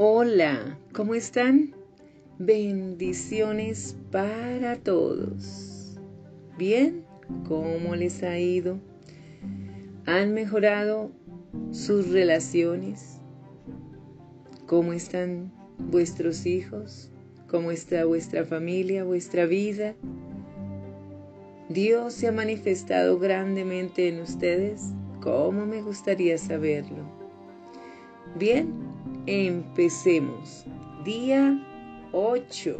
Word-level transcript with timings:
Hola, 0.00 0.78
¿cómo 0.92 1.16
están? 1.16 1.74
Bendiciones 2.38 3.96
para 4.12 4.76
todos. 4.76 5.98
¿Bien? 6.56 7.04
¿Cómo 7.48 7.96
les 7.96 8.22
ha 8.22 8.38
ido? 8.38 8.78
¿Han 10.06 10.34
mejorado 10.34 11.10
sus 11.72 12.10
relaciones? 12.10 13.20
¿Cómo 14.66 14.92
están 14.92 15.52
vuestros 15.90 16.46
hijos? 16.46 17.10
¿Cómo 17.48 17.72
está 17.72 18.04
vuestra 18.04 18.44
familia, 18.44 19.02
vuestra 19.02 19.46
vida? 19.46 19.96
¿Dios 21.70 22.14
se 22.14 22.28
ha 22.28 22.32
manifestado 22.32 23.18
grandemente 23.18 24.06
en 24.06 24.20
ustedes? 24.20 24.92
¿Cómo 25.20 25.66
me 25.66 25.82
gustaría 25.82 26.38
saberlo? 26.38 27.02
Bien, 28.38 28.87
Empecemos. 29.30 30.64
Día 31.04 31.62
8. 32.12 32.78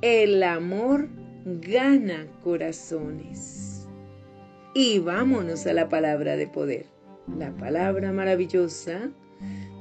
El 0.00 0.42
amor 0.42 1.06
gana 1.44 2.26
corazones. 2.42 3.86
Y 4.74 5.00
vámonos 5.00 5.66
a 5.66 5.74
la 5.74 5.86
palabra 5.90 6.36
de 6.36 6.46
poder, 6.46 6.86
la 7.36 7.54
palabra 7.56 8.10
maravillosa 8.10 9.10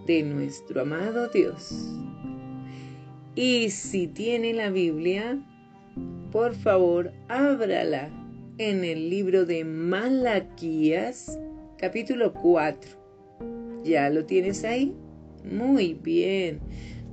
de 0.05 0.23
nuestro 0.23 0.81
amado 0.81 1.29
Dios. 1.29 1.95
Y 3.35 3.69
si 3.69 4.07
tiene 4.07 4.53
la 4.53 4.69
Biblia, 4.69 5.41
por 6.29 6.55
favor, 6.55 7.13
ábrala 7.29 8.09
en 8.57 8.83
el 8.83 9.09
libro 9.09 9.45
de 9.45 9.63
Malaquías, 9.63 11.39
capítulo 11.77 12.33
4. 12.33 12.91
¿Ya 13.85 14.09
lo 14.09 14.25
tienes 14.25 14.65
ahí? 14.65 14.93
Muy 15.51 15.93
bien. 15.93 16.59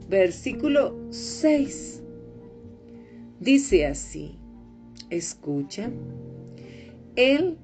Versículo 0.09 0.97
6. 1.11 2.03
Dice 3.41 3.87
así, 3.87 4.39
escucha, 5.11 5.91
Él 7.17 7.59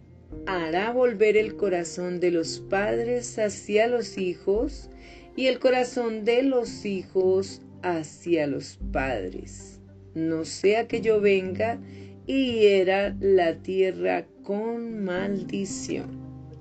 hará 0.46 0.92
volver 0.92 1.36
el 1.36 1.56
corazón 1.56 2.20
de 2.20 2.30
los 2.30 2.60
padres 2.60 3.38
hacia 3.38 3.86
los 3.86 4.18
hijos 4.18 4.90
y 5.36 5.46
el 5.46 5.58
corazón 5.58 6.24
de 6.24 6.42
los 6.42 6.84
hijos 6.84 7.62
hacia 7.82 8.46
los 8.46 8.78
padres. 8.92 9.80
No 10.14 10.44
sea 10.44 10.86
que 10.88 11.00
yo 11.00 11.20
venga 11.20 11.78
y 12.26 12.60
hiera 12.60 13.16
la 13.20 13.56
tierra 13.62 14.26
con 14.42 15.04
maldición. 15.04 16.10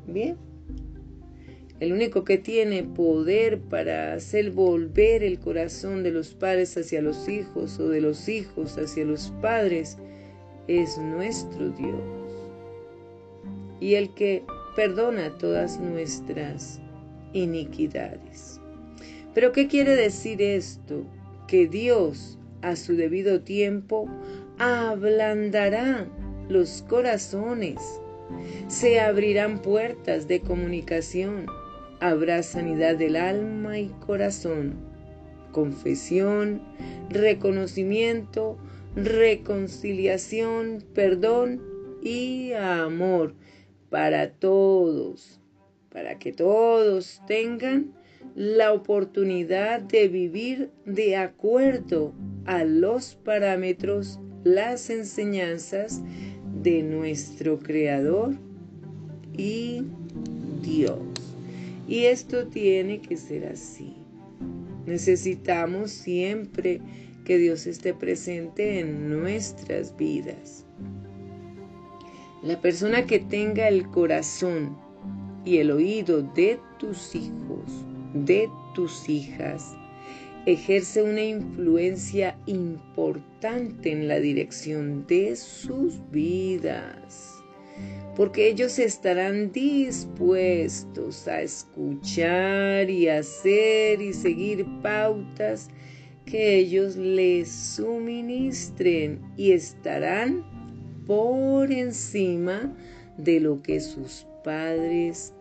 Bien. 0.07 0.48
El 1.79 1.93
único 1.93 2.25
que 2.25 2.37
tiene 2.37 2.83
poder 2.83 3.59
para 3.59 4.13
hacer 4.13 4.51
volver 4.51 5.23
el 5.23 5.39
corazón 5.39 6.03
de 6.03 6.11
los 6.11 6.33
padres 6.33 6.75
hacia 6.77 7.01
los 7.01 7.29
hijos 7.29 7.79
o 7.79 7.87
de 7.87 8.01
los 8.01 8.27
hijos 8.27 8.77
hacia 8.77 9.05
los 9.05 9.31
padres 9.41 9.97
es 10.67 10.97
nuestro 10.97 11.69
Dios. 11.69 12.01
Y 13.79 13.95
el 13.95 14.13
que 14.13 14.43
perdona 14.75 15.37
todas 15.37 15.79
nuestras 15.79 16.81
iniquidades. 17.31 18.59
Pero 19.33 19.53
¿qué 19.53 19.67
quiere 19.67 19.95
decir 19.95 20.41
esto? 20.41 21.05
Que 21.47 21.67
Dios 21.67 22.37
a 22.61 22.75
su 22.75 22.95
debido 22.95 23.41
tiempo 23.41 24.09
ablandará 24.57 26.05
los 26.49 26.83
corazones, 26.89 27.79
se 28.67 28.99
abrirán 28.99 29.61
puertas 29.61 30.27
de 30.27 30.41
comunicación, 30.41 31.45
habrá 31.99 32.43
sanidad 32.43 32.95
del 32.95 33.15
alma 33.15 33.79
y 33.79 33.89
corazón, 34.05 34.75
confesión, 35.51 36.61
reconocimiento, 37.09 38.57
reconciliación, 38.95 40.83
perdón 40.93 41.61
y 42.01 42.53
amor 42.53 43.33
para 43.89 44.31
todos, 44.31 45.39
para 45.89 46.19
que 46.19 46.31
todos 46.31 47.21
tengan 47.27 47.93
la 48.35 48.73
oportunidad 48.73 49.81
de 49.81 50.07
vivir 50.07 50.71
de 50.85 51.17
acuerdo 51.17 52.13
a 52.45 52.63
los 52.63 53.15
parámetros, 53.15 54.19
las 54.43 54.89
enseñanzas 54.89 56.01
de 56.61 56.83
nuestro 56.83 57.59
Creador 57.59 58.35
y 59.37 59.83
Dios. 60.61 61.08
Y 61.89 62.05
esto 62.05 62.45
tiene 62.45 63.01
que 63.01 63.17
ser 63.17 63.47
así. 63.47 63.95
Necesitamos 64.85 65.89
siempre 65.89 66.79
que 67.25 67.39
Dios 67.39 67.65
esté 67.65 67.95
presente 67.95 68.79
en 68.79 69.09
nuestras 69.09 69.97
vidas. 69.97 70.67
La 72.43 72.61
persona 72.61 73.07
que 73.07 73.17
tenga 73.17 73.67
el 73.67 73.87
corazón 73.87 74.77
y 75.45 75.57
el 75.57 75.71
oído 75.71 76.21
de 76.21 76.59
tus 76.77 77.15
hijos, 77.15 77.83
de 78.13 78.47
tus 78.75 79.09
hijas, 79.09 79.75
ejerce 80.45 81.01
una 81.01 81.23
influencia 81.23 82.37
importante 82.45 83.91
en 83.91 84.07
la 84.07 84.19
dirección 84.19 85.07
de 85.07 85.35
sus 85.35 85.99
vidas 86.11 87.38
porque 88.19 88.49
ellos 88.49 88.79
estarán 88.79 89.49
dispuestos 89.53 91.25
a 91.25 91.41
escuchar 91.41 92.89
y 92.89 93.07
hacer 93.07 94.01
y 94.01 94.11
seguir 94.11 94.67
pautas 94.81 95.69
que 96.25 96.57
ellos 96.57 96.97
les 96.97 97.49
suministren 97.49 99.21
y 99.37 99.53
estarán 99.53 100.43
por 101.07 101.71
encima 101.71 102.75
de 103.17 103.39
lo 103.39 103.61
que 103.61 103.79
sus 103.79 104.27
padres 104.43 105.33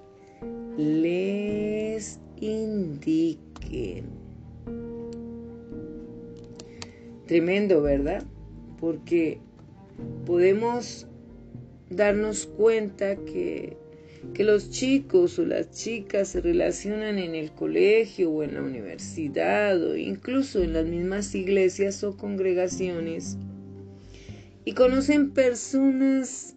les 0.77 2.21
indiquen. 2.41 4.05
Tremendo, 7.27 7.83
¿verdad? 7.83 8.23
Porque 8.79 9.41
podemos 10.25 11.08
darnos 11.91 12.47
cuenta 12.47 13.17
que, 13.17 13.77
que 14.35 14.45
los 14.45 14.71
chicos 14.71 15.39
o 15.39 15.45
las 15.45 15.71
chicas 15.71 16.29
se 16.29 16.41
relacionan 16.41 17.19
en 17.19 17.35
el 17.35 17.53
colegio 17.53 18.31
o 18.31 18.43
en 18.43 18.55
la 18.55 18.63
universidad 18.63 19.83
o 19.83 19.97
incluso 19.97 20.63
en 20.63 20.73
las 20.73 20.87
mismas 20.87 21.35
iglesias 21.35 22.05
o 22.05 22.17
congregaciones 22.17 23.39
y 24.65 24.73
conocen 24.73 25.31
personas 25.31 26.55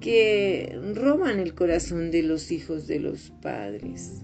que 0.00 0.76
roban 0.94 1.38
el 1.38 1.54
corazón 1.54 2.10
de 2.10 2.22
los 2.22 2.50
hijos 2.50 2.88
de 2.88 2.98
los 2.98 3.30
padres, 3.42 4.22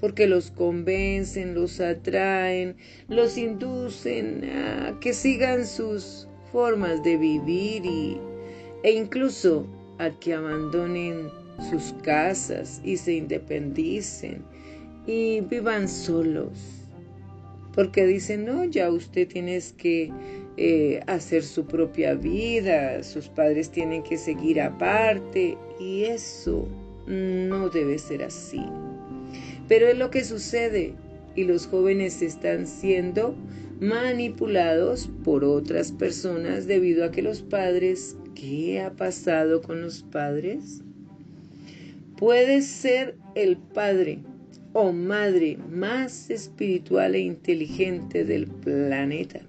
porque 0.00 0.26
los 0.26 0.50
convencen, 0.50 1.54
los 1.54 1.80
atraen, 1.80 2.76
los 3.08 3.36
inducen 3.36 4.44
a 4.44 4.98
que 5.00 5.12
sigan 5.12 5.66
sus 5.66 6.28
formas 6.52 7.02
de 7.02 7.18
vivir 7.18 7.84
y, 7.84 8.18
e 8.82 8.92
incluso 8.92 9.66
a 9.98 10.10
que 10.10 10.34
abandonen 10.34 11.28
sus 11.70 11.94
casas 12.02 12.80
y 12.84 12.96
se 12.96 13.14
independicen 13.14 14.42
y 15.06 15.40
vivan 15.42 15.88
solos. 15.88 16.58
Porque 17.74 18.06
dicen, 18.06 18.44
no, 18.44 18.64
ya 18.64 18.90
usted 18.90 19.26
tiene 19.28 19.60
que 19.78 20.12
eh, 20.56 21.00
hacer 21.06 21.42
su 21.42 21.64
propia 21.64 22.14
vida, 22.14 23.02
sus 23.02 23.28
padres 23.28 23.70
tienen 23.70 24.02
que 24.02 24.18
seguir 24.18 24.60
aparte 24.60 25.56
y 25.80 26.04
eso 26.04 26.68
no 27.06 27.70
debe 27.70 27.98
ser 27.98 28.22
así. 28.24 28.62
Pero 29.68 29.88
es 29.88 29.96
lo 29.96 30.10
que 30.10 30.24
sucede 30.24 30.94
y 31.34 31.44
los 31.44 31.66
jóvenes 31.66 32.20
están 32.20 32.66
siendo 32.66 33.34
manipulados 33.80 35.10
por 35.24 35.44
otras 35.44 35.92
personas 35.92 36.66
debido 36.66 37.04
a 37.04 37.10
que 37.10 37.22
los 37.22 37.40
padres 37.42 38.16
¿Qué 38.34 38.80
ha 38.80 38.90
pasado 38.92 39.62
con 39.62 39.82
los 39.82 40.02
padres? 40.02 40.82
Puedes 42.16 42.66
ser 42.66 43.16
el 43.34 43.56
padre 43.56 44.20
o 44.72 44.92
madre 44.92 45.58
más 45.70 46.30
espiritual 46.30 47.14
e 47.14 47.20
inteligente 47.20 48.24
del 48.24 48.46
planeta. 48.46 49.40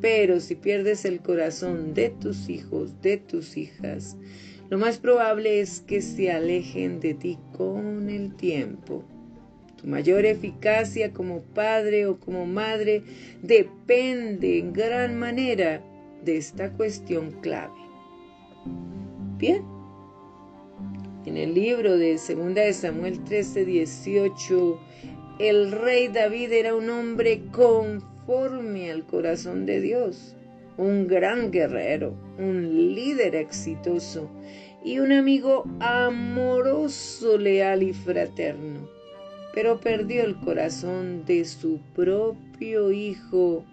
Pero 0.00 0.38
si 0.40 0.54
pierdes 0.54 1.04
el 1.04 1.20
corazón 1.20 1.94
de 1.94 2.10
tus 2.10 2.48
hijos, 2.48 3.00
de 3.00 3.16
tus 3.16 3.56
hijas, 3.56 4.16
lo 4.68 4.78
más 4.78 4.98
probable 4.98 5.60
es 5.60 5.80
que 5.80 6.02
se 6.02 6.30
alejen 6.30 7.00
de 7.00 7.14
ti 7.14 7.38
con 7.56 8.10
el 8.10 8.34
tiempo. 8.34 9.02
Tu 9.80 9.86
mayor 9.86 10.26
eficacia 10.26 11.12
como 11.12 11.40
padre 11.40 12.06
o 12.06 12.18
como 12.18 12.44
madre 12.44 13.02
depende 13.42 14.58
en 14.58 14.72
gran 14.72 15.18
manera 15.18 15.82
de 16.24 16.36
esta 16.36 16.70
cuestión 16.72 17.30
clave. 17.40 17.83
Bien. 19.38 19.62
En 21.26 21.36
el 21.36 21.54
libro 21.54 21.96
de 21.96 22.12
2 22.12 22.54
de 22.54 22.72
Samuel 22.72 23.22
13, 23.24 23.64
18 23.64 24.80
el 25.40 25.72
rey 25.72 26.06
David 26.06 26.52
era 26.52 26.76
un 26.76 26.88
hombre 26.90 27.42
conforme 27.50 28.92
al 28.92 29.04
corazón 29.04 29.66
de 29.66 29.80
Dios, 29.80 30.36
un 30.76 31.08
gran 31.08 31.50
guerrero, 31.50 32.14
un 32.38 32.94
líder 32.94 33.34
exitoso 33.34 34.30
y 34.84 35.00
un 35.00 35.10
amigo 35.10 35.64
amoroso, 35.80 37.36
leal 37.36 37.82
y 37.82 37.92
fraterno. 37.92 38.88
Pero 39.54 39.80
perdió 39.80 40.22
el 40.22 40.36
corazón 40.36 41.24
de 41.24 41.44
su 41.44 41.80
propio 41.96 42.92
hijo, 42.92 43.64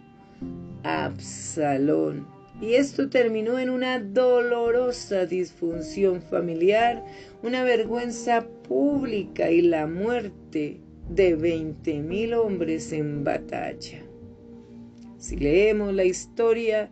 Absalón. 0.82 2.26
Y 2.62 2.76
esto 2.76 3.10
terminó 3.10 3.58
en 3.58 3.72
una 3.72 4.00
dolorosa 4.00 5.26
disfunción 5.26 6.22
familiar, 6.22 7.04
una 7.42 7.64
vergüenza 7.64 8.48
pública 8.68 9.50
y 9.50 9.62
la 9.62 9.88
muerte 9.88 10.80
de 11.10 11.36
veinte 11.36 12.00
mil 12.00 12.36
hombres 12.36 12.94
en 12.94 13.24
batalla. 13.24 14.04
Si 15.18 15.38
leemos 15.38 15.94
la 15.96 16.04
historia 16.04 16.92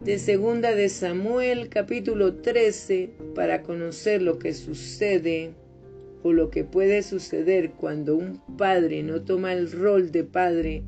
de 0.00 0.18
Segunda 0.18 0.74
de 0.74 0.88
Samuel 0.88 1.68
capítulo 1.68 2.36
13 2.36 3.10
para 3.34 3.62
conocer 3.62 4.22
lo 4.22 4.38
que 4.38 4.54
sucede 4.54 5.52
o 6.22 6.32
lo 6.32 6.48
que 6.48 6.64
puede 6.64 7.02
suceder 7.02 7.72
cuando 7.72 8.16
un 8.16 8.40
padre 8.56 9.02
no 9.02 9.20
toma 9.20 9.52
el 9.52 9.70
rol 9.70 10.10
de 10.10 10.24
padre, 10.24 10.82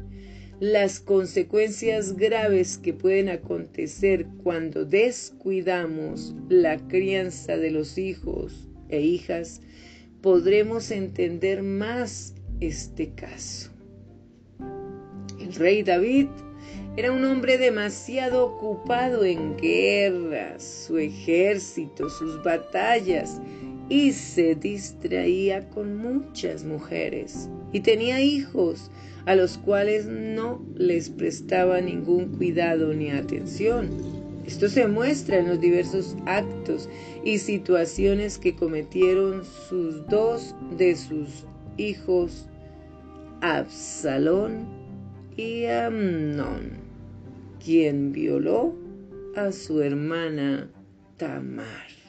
las 0.63 1.01
consecuencias 1.01 2.17
graves 2.17 2.79
que 2.79 2.93
pueden 2.93 3.29
acontecer 3.29 4.29
cuando 4.45 4.85
descuidamos 4.85 6.37
la 6.49 6.79
crianza 6.87 7.57
de 7.57 7.73
los 7.73 7.99
hijos 7.99 8.69
e 8.89 9.01
hijas, 9.01 9.61
podremos 10.21 10.93
entender 10.93 11.65
más 11.65 12.37
este 12.61 13.11
caso. 13.11 13.73
El 15.41 15.53
rey 15.55 15.83
David 15.83 16.29
era 16.97 17.11
un 17.11 17.25
hombre 17.25 17.59
demasiado 17.59 18.47
ocupado 18.47 19.25
en 19.25 19.57
guerras, 19.57 20.63
su 20.87 20.97
ejército, 20.97 22.09
sus 22.09 22.41
batallas, 22.45 23.41
y 23.93 24.13
se 24.13 24.55
distraía 24.55 25.69
con 25.69 25.99
muchas 25.99 26.65
mujeres 26.65 27.51
y 27.75 27.81
tenía 27.81 28.23
hijos 28.23 28.91
a 29.27 29.37
los 29.37 29.59
cuales 29.59 30.07
no 30.07 30.65
les 30.77 31.11
prestaba 31.11 31.79
ningún 31.79 32.35
cuidado 32.39 32.95
ni 32.95 33.11
atención. 33.11 33.91
Esto 34.47 34.71
se 34.71 34.89
muestra 34.89 35.41
en 35.41 35.49
los 35.49 35.61
diversos 35.61 36.17
actos 36.25 36.89
y 37.23 37.37
situaciones 37.37 38.39
que 38.39 38.57
cometieron 38.57 39.45
sus 39.69 40.07
dos 40.07 40.55
de 40.79 40.97
sus 40.97 41.45
hijos 41.77 42.49
Absalón 43.43 44.67
y 45.37 45.67
Amnón, 45.67 46.79
quien 47.63 48.11
violó 48.11 48.75
a 49.37 49.53
su 49.53 49.83
hermana 49.83 50.71
Tamar. 51.19 52.02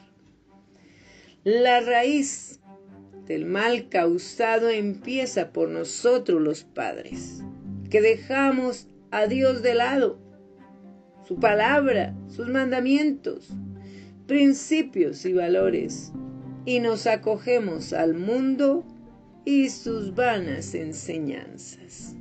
La 1.44 1.80
raíz 1.80 2.58
del 3.26 3.44
mal 3.44 3.90
causado 3.90 4.70
empieza 4.70 5.52
por 5.52 5.68
nosotros 5.68 6.40
los 6.40 6.64
padres, 6.64 7.44
que 7.90 8.00
dejamos 8.00 8.88
a 9.10 9.26
Dios 9.26 9.60
de 9.60 9.74
lado, 9.74 10.18
su 11.28 11.38
palabra, 11.38 12.16
sus 12.28 12.48
mandamientos, 12.48 13.50
principios 14.26 15.26
y 15.26 15.34
valores, 15.34 16.14
y 16.64 16.80
nos 16.80 17.06
acogemos 17.06 17.92
al 17.92 18.14
mundo 18.14 18.82
y 19.44 19.68
sus 19.68 20.14
vanas 20.14 20.74
enseñanzas. 20.74 22.16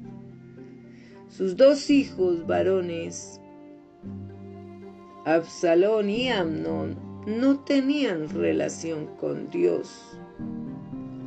Sus 1.29 1.55
dos 1.55 1.89
hijos 1.89 2.45
varones, 2.45 3.39
Absalón 5.23 6.09
y 6.09 6.29
Amnón, 6.29 7.12
no 7.25 7.59
tenían 7.59 8.29
relación 8.29 9.07
con 9.17 9.49
Dios. 9.49 10.17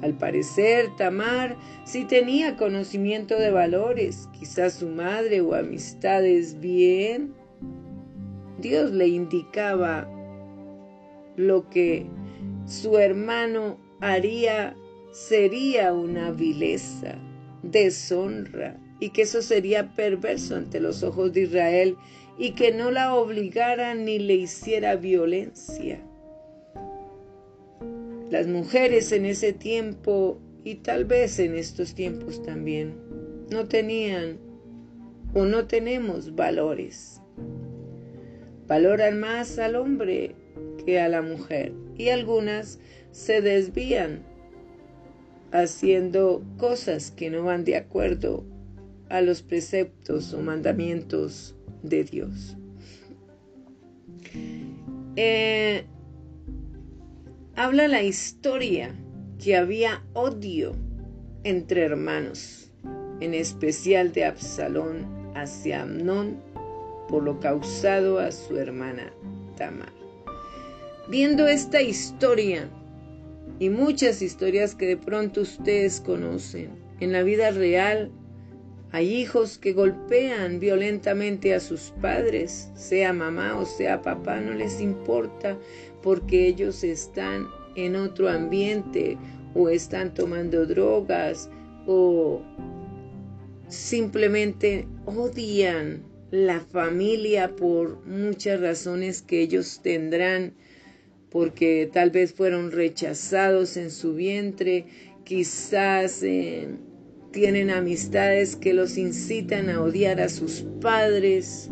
Al 0.03 0.15
parecer, 0.15 0.95
Tamar 0.97 1.57
sí 1.85 2.05
tenía 2.05 2.57
conocimiento 2.57 3.39
de 3.39 3.51
valores, 3.51 4.29
quizás 4.39 4.75
su 4.75 4.89
madre 4.89 5.41
o 5.41 5.55
amistades 5.55 6.61
bien. 6.61 7.33
Dios 8.59 8.91
le 8.93 9.09
indicaba 9.09 10.09
lo 11.37 11.69
que 11.71 12.07
su 12.67 12.99
hermano 12.99 13.79
haría 14.01 14.77
sería 15.13 15.93
una 15.93 16.31
vileza, 16.31 17.17
deshonra, 17.63 18.79
y 19.01 19.11
que 19.11 19.23
eso 19.23 19.43
sería 19.43 19.95
perverso 19.95 20.57
ante 20.57 20.81
los 20.81 21.03
ojos 21.03 21.33
de 21.33 21.43
Israel 21.43 21.97
y 22.39 22.53
que 22.53 22.73
no 22.73 22.91
la 22.91 23.15
obligara 23.15 23.95
ni 23.95 24.19
le 24.19 24.35
hiciera 24.35 24.97
violencia. 24.97 26.01
Las 28.31 28.47
mujeres 28.47 29.13
en 29.13 29.25
ese 29.25 29.53
tiempo 29.53 30.39
y 30.65 30.77
tal 30.77 31.05
vez 31.05 31.39
en 31.39 31.55
estos 31.55 31.95
tiempos 31.95 32.43
también 32.43 32.95
no 33.51 33.69
tenían 33.69 34.39
o 35.35 35.45
no 35.45 35.67
tenemos 35.67 36.35
valores. 36.35 37.21
Valoran 38.67 39.21
más 39.21 39.59
al 39.59 39.77
hombre 39.77 40.35
que 40.85 41.01
a 41.01 41.09
la 41.09 41.23
mujer 41.23 41.73
y 41.97 42.09
algunas 42.09 42.81
se 43.13 43.41
desvían 43.41 44.25
haciendo 45.53 46.43
cosas 46.59 47.13
que 47.13 47.31
no 47.31 47.45
van 47.45 47.65
de 47.65 47.77
acuerdo 47.77 48.45
a 49.09 49.21
los 49.21 49.43
preceptos 49.43 50.33
o 50.33 50.41
mandamientos 50.41 51.55
de 51.83 52.05
Dios. 52.05 52.57
Eh, 55.17 55.85
habla 57.55 57.89
la 57.89 58.03
historia 58.03 58.95
que 59.43 59.57
había 59.57 60.05
odio 60.13 60.73
entre 61.45 61.85
hermanos, 61.85 62.73
en 63.21 63.35
especial 63.35 64.13
de 64.13 64.25
Absalón 64.25 65.07
hacia 65.35 65.83
Amnón 65.83 66.41
por 67.09 67.23
lo 67.23 67.39
causado 67.41 68.19
a 68.19 68.33
su 68.33 68.57
hermana 68.57 69.13
Tamar. 69.57 69.93
Viendo 71.09 71.47
esta 71.47 71.81
historia, 71.81 72.69
y 73.59 73.71
muchas 73.71 74.23
historias 74.23 74.75
que 74.75 74.87
de 74.87 74.97
pronto 74.97 75.41
ustedes 75.41 76.01
conocen. 76.01 76.71
En 77.01 77.13
la 77.13 77.23
vida 77.23 77.51
real 77.51 78.11
hay 78.93 79.13
hijos 79.13 79.59
que 79.59 79.73
golpean 79.73 80.61
violentamente 80.61 81.55
a 81.55 81.61
sus 81.61 81.93
padres, 82.01 82.71
sea 82.75 83.13
mamá 83.13 83.59
o 83.59 83.67
sea 83.67 84.01
papá, 84.03 84.41
no 84.41 84.53
les 84.53 84.81
importa 84.81 85.59
porque 86.03 86.47
ellos 86.47 86.85
están 86.85 87.49
en 87.75 87.97
otro 87.97 88.29
ambiente 88.29 89.19
o 89.55 89.69
están 89.69 90.15
tomando 90.15 90.67
drogas 90.67 91.51
o 91.87 92.43
simplemente 93.69 94.87
odian 95.05 96.03
la 96.31 96.61
familia 96.61 97.55
por 97.55 98.05
muchas 98.07 98.61
razones 98.61 99.23
que 99.23 99.43
ellos 99.43 99.81
tendrán 99.83 100.55
porque 101.31 101.91
tal 101.93 102.11
vez 102.11 102.33
fueron 102.33 102.71
rechazados 102.71 103.77
en 103.77 103.91
su 103.91 104.15
vientre, 104.15 104.87
quizás 105.25 106.23
eh, 106.23 106.69
tienen 107.37 107.69
amistades 107.69 108.57
que 108.57 108.73
los 108.73 108.97
incitan 108.97 109.69
a 109.69 109.83
odiar 109.83 110.23
a 110.23 110.31
sus 110.31 110.65
padres, 110.81 111.69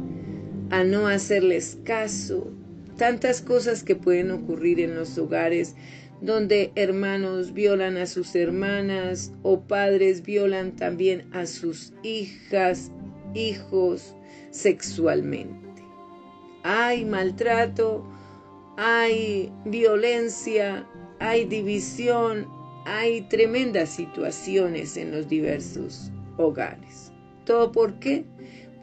a 0.69 0.85
no 0.85 1.09
hacerles 1.09 1.79
caso, 1.85 2.53
tantas 2.99 3.41
cosas 3.41 3.83
que 3.83 3.97
pueden 3.97 4.31
ocurrir 4.31 4.79
en 4.79 4.95
los 4.95 5.17
hogares 5.17 5.75
donde 6.21 6.71
hermanos 6.75 7.55
violan 7.55 7.97
a 7.97 8.05
sus 8.05 8.35
hermanas 8.35 9.33
o 9.43 9.63
padres 9.63 10.23
violan 10.23 10.77
también 10.77 11.27
a 11.33 11.47
sus 11.47 11.95
hijas, 12.03 12.91
hijos 13.33 14.15
sexualmente. 14.51 15.83
Hay 16.63 17.07
maltrato, 17.07 18.07
hay 18.77 19.51
violencia, 19.65 20.87
hay 21.21 21.47
división, 21.47 22.47
hay 22.85 23.23
tremendas 23.23 23.91
situaciones 23.91 24.97
en 24.97 25.11
los 25.11 25.29
diversos 25.29 26.11
hogares. 26.37 27.13
¿Todo 27.45 27.73
por 27.73 27.99
qué? 27.99 28.25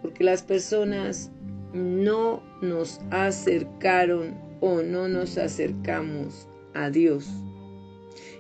Porque 0.01 0.23
las 0.23 0.41
personas 0.43 1.31
no 1.73 2.43
nos 2.61 2.99
acercaron 3.11 4.35
o 4.59 4.81
no 4.81 5.07
nos 5.07 5.37
acercamos 5.37 6.47
a 6.73 6.89
Dios. 6.89 7.29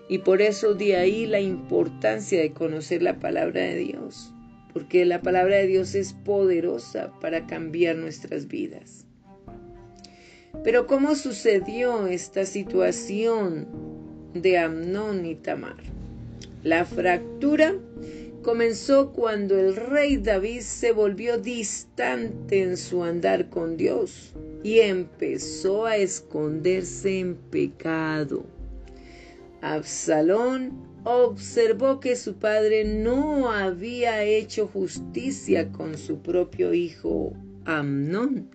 Y 0.09 0.19
por 0.19 0.41
eso 0.41 0.73
de 0.73 0.97
ahí 0.97 1.25
la 1.25 1.39
importancia 1.39 2.41
de 2.41 2.51
conocer 2.51 3.01
la 3.01 3.19
palabra 3.19 3.61
de 3.61 3.77
Dios, 3.77 4.33
porque 4.73 5.05
la 5.05 5.21
palabra 5.21 5.57
de 5.57 5.67
Dios 5.67 5.95
es 5.95 6.13
poderosa 6.13 7.13
para 7.21 7.47
cambiar 7.47 7.95
nuestras 7.95 8.47
vidas. 8.47 9.05
Pero 10.63 10.85
¿cómo 10.85 11.15
sucedió 11.15 12.07
esta 12.07 12.45
situación 12.45 13.90
de 14.33 14.57
Amnón 14.57 15.25
y 15.25 15.35
Tamar? 15.35 15.77
La 16.63 16.85
fractura 16.85 17.75
comenzó 18.41 19.11
cuando 19.11 19.59
el 19.59 19.75
rey 19.75 20.17
David 20.17 20.61
se 20.61 20.91
volvió 20.91 21.37
distante 21.37 22.63
en 22.63 22.77
su 22.77 23.03
andar 23.03 23.49
con 23.49 23.77
Dios 23.77 24.33
y 24.63 24.79
empezó 24.79 25.85
a 25.85 25.97
esconderse 25.97 27.19
en 27.19 27.35
pecado. 27.35 28.45
Absalón 29.61 30.71
observó 31.03 31.99
que 31.99 32.15
su 32.15 32.35
padre 32.35 32.83
no 32.83 33.51
había 33.51 34.23
hecho 34.23 34.67
justicia 34.67 35.71
con 35.71 35.97
su 35.97 36.19
propio 36.19 36.73
hijo 36.73 37.33
Amnón, 37.65 38.49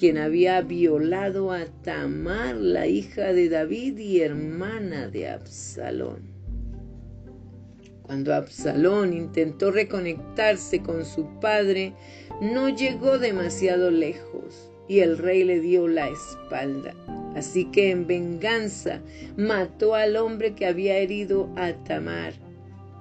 quien 0.00 0.16
había 0.16 0.62
violado 0.62 1.52
a 1.52 1.66
Tamar, 1.82 2.56
la 2.56 2.86
hija 2.86 3.34
de 3.34 3.50
David 3.50 3.98
y 3.98 4.22
hermana 4.22 5.08
de 5.08 5.28
Absalón. 5.28 6.22
Cuando 8.00 8.34
Absalón 8.34 9.12
intentó 9.12 9.70
reconectarse 9.70 10.80
con 10.80 11.04
su 11.04 11.26
padre, 11.38 11.92
no 12.40 12.70
llegó 12.70 13.18
demasiado 13.18 13.90
lejos 13.90 14.70
y 14.88 15.00
el 15.00 15.18
rey 15.18 15.44
le 15.44 15.60
dio 15.60 15.86
la 15.86 16.08
espalda. 16.08 16.94
Así 17.36 17.66
que 17.66 17.90
en 17.90 18.06
venganza 18.06 19.02
mató 19.36 19.94
al 19.94 20.16
hombre 20.16 20.54
que 20.54 20.64
había 20.64 20.96
herido 20.96 21.50
a 21.56 21.74
Tamar. 21.84 22.32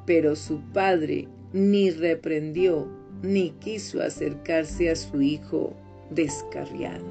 Pero 0.06 0.36
su 0.36 0.60
padre 0.74 1.30
ni 1.54 1.92
reprendió 1.92 2.90
ni 3.22 3.52
quiso 3.52 4.02
acercarse 4.02 4.90
a 4.90 4.98
su 4.98 5.22
hijo 5.22 5.78
descarriado. 6.10 7.06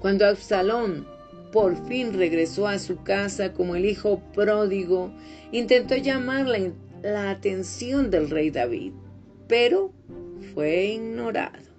Cuando 0.00 0.26
Absalón 0.26 1.06
por 1.52 1.76
fin 1.86 2.14
regresó 2.14 2.66
a 2.66 2.78
su 2.78 3.02
casa 3.02 3.52
como 3.52 3.76
el 3.76 3.84
hijo 3.84 4.20
pródigo, 4.34 5.12
intentó 5.52 5.96
llamar 5.96 6.48
la, 6.48 6.72
la 7.02 7.30
atención 7.30 8.10
del 8.10 8.30
rey 8.30 8.50
David, 8.50 8.92
pero 9.48 9.92
fue 10.54 10.86
ignorado. 10.86 11.70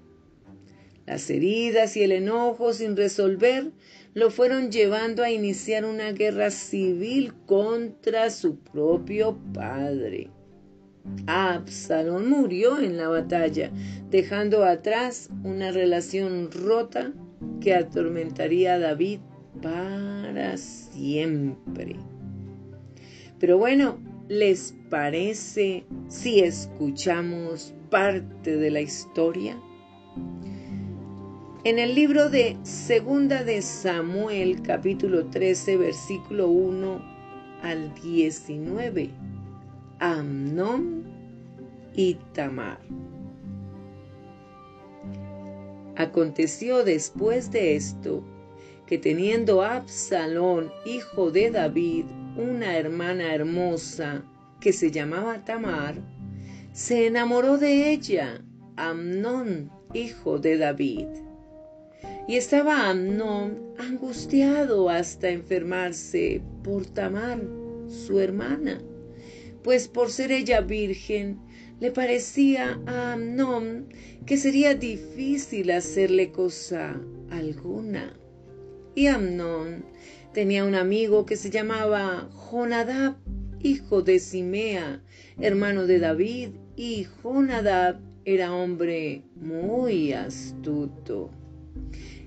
Las 1.05 1.29
heridas 1.29 1.97
y 1.97 2.03
el 2.03 2.13
enojo 2.13 2.71
sin 2.71 2.95
resolver 2.95 3.71
lo 4.13 4.29
fueron 4.29 4.71
llevando 4.71 5.23
a 5.23 5.31
iniciar 5.31 5.85
una 5.85 6.11
guerra 6.11 6.51
civil 6.51 7.33
contra 7.45 8.29
su 8.29 8.57
propio 8.57 9.37
padre. 9.53 10.29
Absalón 11.27 12.29
murió 12.29 12.79
en 12.79 12.97
la 12.97 13.09
batalla, 13.09 13.71
dejando 14.09 14.63
atrás 14.63 15.29
una 15.43 15.71
relación 15.71 16.49
rota 16.51 17.11
que 17.61 17.73
atormentaría 17.73 18.75
a 18.75 18.79
David 18.79 19.19
para 19.61 20.57
siempre. 20.57 21.95
Pero 23.39 23.57
bueno, 23.57 23.99
¿les 24.29 24.75
parece 24.89 25.85
si 26.07 26.39
escuchamos 26.39 27.73
parte 27.89 28.55
de 28.57 28.71
la 28.71 28.81
historia? 28.81 29.57
En 31.65 31.79
el 31.79 31.95
libro 31.95 32.29
de 32.29 32.57
Segunda 32.63 33.43
de 33.43 33.61
Samuel, 33.61 34.61
capítulo 34.61 35.25
13, 35.27 35.77
versículo 35.77 36.49
1 36.49 37.01
al 37.61 37.93
19, 37.95 39.09
Amnón 39.99 41.03
y 41.93 42.15
Tamar. 42.33 42.79
Aconteció 45.95 46.83
después 46.83 47.51
de 47.51 47.75
esto 47.75 48.23
que 48.87 48.97
teniendo 48.97 49.61
Absalón, 49.61 50.71
hijo 50.85 51.31
de 51.31 51.51
David, 51.51 52.05
una 52.35 52.77
hermana 52.77 53.33
hermosa 53.33 54.23
que 54.59 54.73
se 54.73 54.91
llamaba 54.91 55.45
Tamar, 55.45 55.95
se 56.71 57.07
enamoró 57.07 57.57
de 57.57 57.91
ella, 57.91 58.43
Amnón, 58.75 59.71
hijo 59.93 60.39
de 60.39 60.57
David. 60.57 61.07
Y 62.27 62.37
estaba 62.37 62.89
Amnón 62.89 63.59
angustiado 63.77 64.89
hasta 64.89 65.29
enfermarse 65.29 66.41
por 66.63 66.85
Tamar, 66.85 67.41
su 67.87 68.19
hermana, 68.19 68.81
pues 69.63 69.87
por 69.87 70.11
ser 70.11 70.31
ella 70.31 70.61
virgen, 70.61 71.39
le 71.79 71.91
parecía 71.91 72.79
a 72.85 73.13
Amnón 73.13 73.87
que 74.25 74.37
sería 74.37 74.75
difícil 74.75 75.71
hacerle 75.71 76.31
cosa 76.31 76.99
alguna. 77.29 78.17
Y 78.95 79.07
Amnón 79.07 79.85
tenía 80.33 80.63
un 80.65 80.75
amigo 80.75 81.25
que 81.25 81.35
se 81.35 81.49
llamaba 81.49 82.29
Jonadab, 82.31 83.15
hijo 83.61 84.01
de 84.01 84.19
Simea, 84.19 85.03
hermano 85.39 85.87
de 85.87 85.99
David, 85.99 86.49
y 86.75 87.05
Jonadab 87.05 87.99
era 88.25 88.53
hombre 88.53 89.23
muy 89.35 90.13
astuto. 90.13 91.31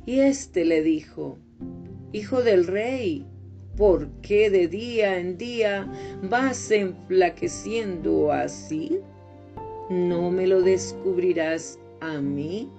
Y 0.05 0.21
éste 0.21 0.65
le 0.65 0.83
dijo, 0.83 1.39
Hijo 2.13 2.43
del 2.43 2.67
rey, 2.67 3.27
¿por 3.77 4.09
qué 4.23 4.51
de 4.51 4.69
día 4.69 5.19
en 5.19 5.37
día 5.37 5.87
vas 6.23 6.71
enflaqueciendo 6.71 8.33
así? 8.33 9.01
¿No 9.91 10.31
me 10.31 10.47
lo 10.47 10.63
descubrirás 10.63 11.79
a 12.01 12.21
mí? 12.21 12.71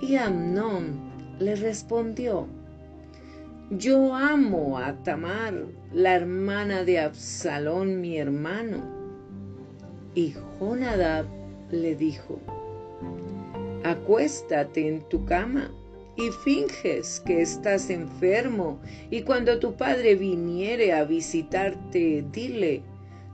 Y 0.00 0.16
Amnón 0.16 0.98
le 1.38 1.54
respondió, 1.56 2.46
Yo 3.70 4.14
amo 4.14 4.78
a 4.78 4.94
Tamar, 5.02 5.66
la 5.92 6.14
hermana 6.14 6.84
de 6.84 7.00
Absalón, 7.00 8.00
mi 8.00 8.18
hermano. 8.18 8.82
Y 10.14 10.34
Jonadab 10.58 11.26
le 11.70 11.94
dijo, 11.94 12.38
Acuéstate 13.84 14.88
en 14.88 15.08
tu 15.08 15.24
cama 15.24 15.70
y 16.18 16.32
finges 16.32 17.20
que 17.24 17.40
estás 17.40 17.90
enfermo, 17.90 18.80
y 19.08 19.22
cuando 19.22 19.60
tu 19.60 19.76
padre 19.76 20.16
viniere 20.16 20.92
a 20.92 21.04
visitarte, 21.04 22.24
dile, 22.32 22.82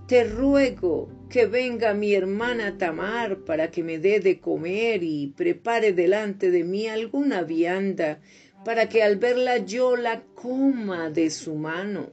te 0.07 0.25
ruego 0.25 1.09
que 1.31 1.47
venga 1.47 1.95
mi 1.95 2.13
hermana 2.13 2.77
Tamar 2.77 3.39
para 3.39 3.71
que 3.71 3.83
me 3.83 3.99
dé 3.99 4.21
de 4.21 4.39
comer 4.39 5.03
y 5.03 5.29
prepare 5.29 5.95
delante 5.95 6.51
de 6.51 6.63
mí 6.63 6.87
alguna 6.87 7.43
vianda, 7.43 8.21
para 8.67 8.87
que 8.91 9.03
al 9.03 9.17
verla 9.17 9.57
yo 9.59 9.97
la 9.97 10.23
coma 10.35 11.09
de 11.09 11.31
su 11.31 11.55
mano. 11.55 12.13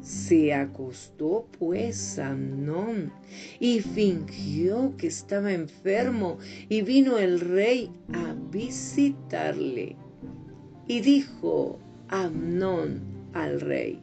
Se 0.00 0.54
acostó 0.54 1.46
pues 1.58 2.18
Amnón 2.18 3.12
y 3.58 3.80
fingió 3.80 4.96
que 4.96 5.08
estaba 5.08 5.52
enfermo 5.52 6.38
y 6.68 6.82
vino 6.82 7.18
el 7.18 7.40
rey 7.40 7.90
a 8.12 8.34
visitarle. 8.50 9.96
Y 10.88 11.00
dijo 11.00 11.78
Amnón 12.08 13.02
al 13.34 13.60
rey, 13.60 14.00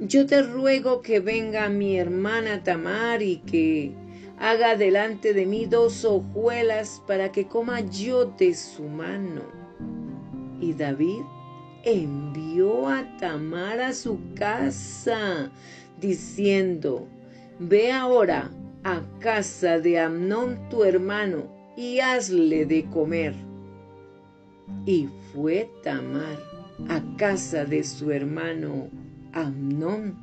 yo 0.00 0.26
te 0.26 0.42
ruego 0.42 1.02
que 1.02 1.20
venga 1.20 1.68
mi 1.68 1.96
hermana 1.96 2.62
Tamar 2.64 3.22
y 3.22 3.36
que 3.36 3.92
haga 4.38 4.76
delante 4.76 5.32
de 5.32 5.46
mí 5.46 5.66
dos 5.66 6.04
hojuelas 6.04 7.00
para 7.06 7.30
que 7.30 7.46
coma 7.46 7.80
yo 7.80 8.24
de 8.24 8.54
su 8.54 8.82
mano. 8.82 9.42
Y 10.60 10.72
David 10.72 11.22
envió 11.84 12.88
a 12.88 13.04
Tamar 13.18 13.80
a 13.80 13.92
su 13.92 14.18
casa, 14.34 15.50
diciendo, 16.00 17.08
Ve 17.58 17.92
ahora 17.92 18.50
a 18.84 19.02
casa 19.20 19.78
de 19.78 19.98
Amnón 19.98 20.68
tu 20.68 20.84
hermano 20.84 21.44
y 21.76 22.00
hazle 22.00 22.66
de 22.66 22.84
comer. 22.86 23.34
Y 24.86 25.08
fue 25.32 25.70
Tamar 25.82 26.38
a 26.88 27.00
casa 27.16 27.64
de 27.64 27.84
su 27.84 28.10
hermano 28.10 28.88
Amnón 29.32 30.21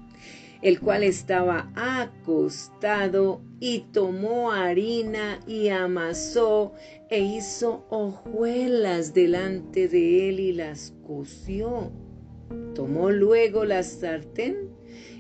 el 0.62 0.80
cual 0.80 1.04
estaba 1.04 1.72
acostado 1.76 3.42
y 3.60 3.86
tomó 3.92 4.52
harina 4.52 5.40
y 5.48 5.70
amasó 5.70 6.74
e 7.10 7.20
hizo 7.20 7.86
hojuelas 7.90 9.14
delante 9.14 9.88
de 9.88 10.30
él 10.30 10.40
y 10.40 10.54
las 10.54 10.94
coció. 11.06 11.92
Tomó 12.76 13.10
luego 13.10 13.66
la 13.66 13.84
sartén 13.84 14.70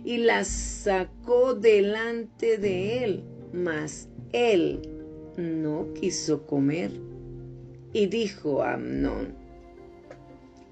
y 0.03 0.17
las 0.17 0.47
sacó 0.47 1.53
delante 1.53 2.57
de 2.57 3.03
él, 3.03 3.23
mas 3.53 4.09
él 4.33 4.81
no 5.37 5.93
quiso 5.93 6.45
comer. 6.45 6.91
Y 7.91 8.05
dijo 8.05 8.61
a 8.61 8.73
Amnón, 8.73 9.35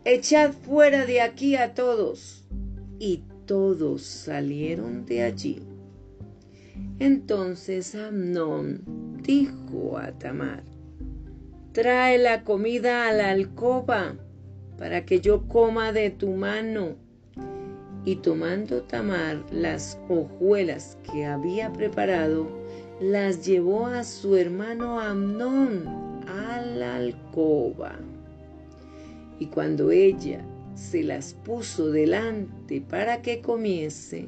Echad 0.05 0.53
fuera 0.53 1.05
de 1.05 1.19
aquí 1.19 1.55
a 1.55 1.73
todos. 1.73 2.45
Y 2.99 3.23
todos 3.47 4.03
salieron 4.03 5.05
de 5.05 5.23
allí. 5.23 5.59
Entonces 6.99 7.95
Amnón 7.95 8.83
dijo 9.23 9.97
a 9.97 10.11
Tamar, 10.11 10.63
trae 11.71 12.17
la 12.17 12.43
comida 12.43 13.07
a 13.07 13.13
la 13.13 13.31
alcoba 13.31 14.15
para 14.77 15.05
que 15.05 15.19
yo 15.21 15.47
coma 15.47 15.91
de 15.91 16.11
tu 16.11 16.29
mano. 16.31 16.95
Y 18.05 18.17
tomando 18.17 18.83
Tamar 18.83 19.43
las 19.51 19.99
hojuelas 20.07 20.97
que 21.11 21.25
había 21.25 21.73
preparado, 21.73 22.47
las 23.01 23.45
llevó 23.45 23.87
a 23.87 24.03
su 24.03 24.35
hermano 24.35 24.99
Amnón 24.99 25.87
a 26.27 26.61
la 26.61 26.95
alcoba. 26.95 27.95
Y 29.39 29.47
cuando 29.47 29.91
ella 29.91 30.41
se 30.77 31.03
las 31.03 31.33
puso 31.33 31.89
delante 31.89 32.81
para 32.81 33.21
que 33.21 33.41
comiese, 33.41 34.27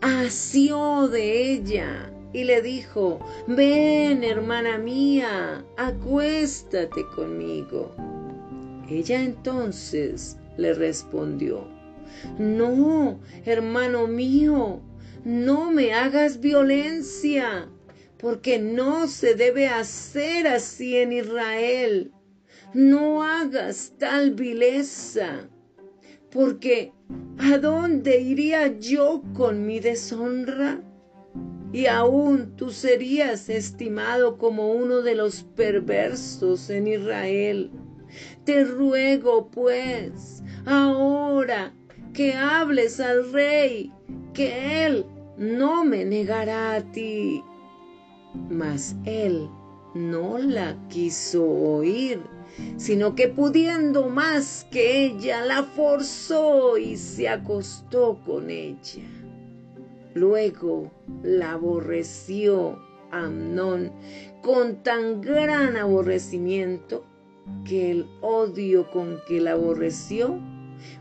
asió 0.00 1.08
de 1.08 1.52
ella 1.52 2.12
y 2.32 2.44
le 2.44 2.62
dijo, 2.62 3.18
ven 3.48 4.22
hermana 4.22 4.78
mía, 4.78 5.64
acuéstate 5.76 7.04
conmigo. 7.16 7.92
Ella 8.88 9.20
entonces 9.20 10.38
le 10.56 10.74
respondió, 10.74 11.66
no, 12.38 13.20
hermano 13.44 14.06
mío, 14.06 14.80
no 15.24 15.72
me 15.72 15.92
hagas 15.92 16.38
violencia, 16.40 17.68
porque 18.16 18.60
no 18.60 19.08
se 19.08 19.34
debe 19.34 19.68
hacer 19.68 20.46
así 20.46 20.98
en 20.98 21.12
Israel. 21.12 22.12
No 22.74 23.24
hagas 23.24 23.94
tal 23.98 24.30
vileza, 24.30 25.49
porque 26.30 26.92
¿a 27.38 27.58
dónde 27.58 28.20
iría 28.20 28.78
yo 28.78 29.22
con 29.34 29.66
mi 29.66 29.80
deshonra? 29.80 30.80
Y 31.72 31.86
aún 31.86 32.56
tú 32.56 32.70
serías 32.70 33.48
estimado 33.48 34.38
como 34.38 34.72
uno 34.72 35.02
de 35.02 35.14
los 35.14 35.42
perversos 35.42 36.68
en 36.70 36.88
Israel. 36.88 37.70
Te 38.44 38.64
ruego, 38.64 39.50
pues, 39.50 40.42
ahora 40.66 41.72
que 42.12 42.34
hables 42.34 42.98
al 42.98 43.32
rey, 43.32 43.92
que 44.34 44.84
él 44.84 45.06
no 45.38 45.84
me 45.84 46.04
negará 46.04 46.74
a 46.74 46.92
ti. 46.92 47.44
Mas 48.48 48.96
él 49.04 49.48
no 49.94 50.38
la 50.38 50.76
quiso 50.88 51.44
oír, 51.44 52.20
sino 52.76 53.14
que 53.14 53.28
pudiendo 53.28 54.08
más 54.08 54.66
que 54.70 55.04
ella, 55.06 55.44
la 55.44 55.62
forzó 55.62 56.78
y 56.78 56.96
se 56.96 57.28
acostó 57.28 58.20
con 58.24 58.50
ella. 58.50 59.02
Luego 60.14 60.90
la 61.22 61.52
aborreció 61.52 62.78
Amnón 63.12 63.92
con 64.42 64.82
tan 64.82 65.20
gran 65.20 65.76
aborrecimiento 65.76 67.04
que 67.64 67.90
el 67.90 68.06
odio 68.20 68.90
con 68.90 69.20
que 69.26 69.40
la 69.40 69.52
aborreció 69.52 70.40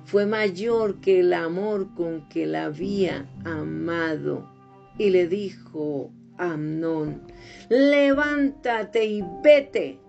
fue 0.04 0.26
mayor 0.26 1.00
que 1.00 1.22
el 1.22 1.34
amor 1.34 1.94
con 1.96 2.28
que 2.30 2.46
la 2.46 2.66
había 2.66 3.30
amado. 3.46 4.50
Y 4.98 5.12
le 5.12 5.28
dijo 5.28 6.12
Amnón, 6.38 7.22
levántate 7.70 9.06
y 9.06 9.24
vete. 9.44 10.00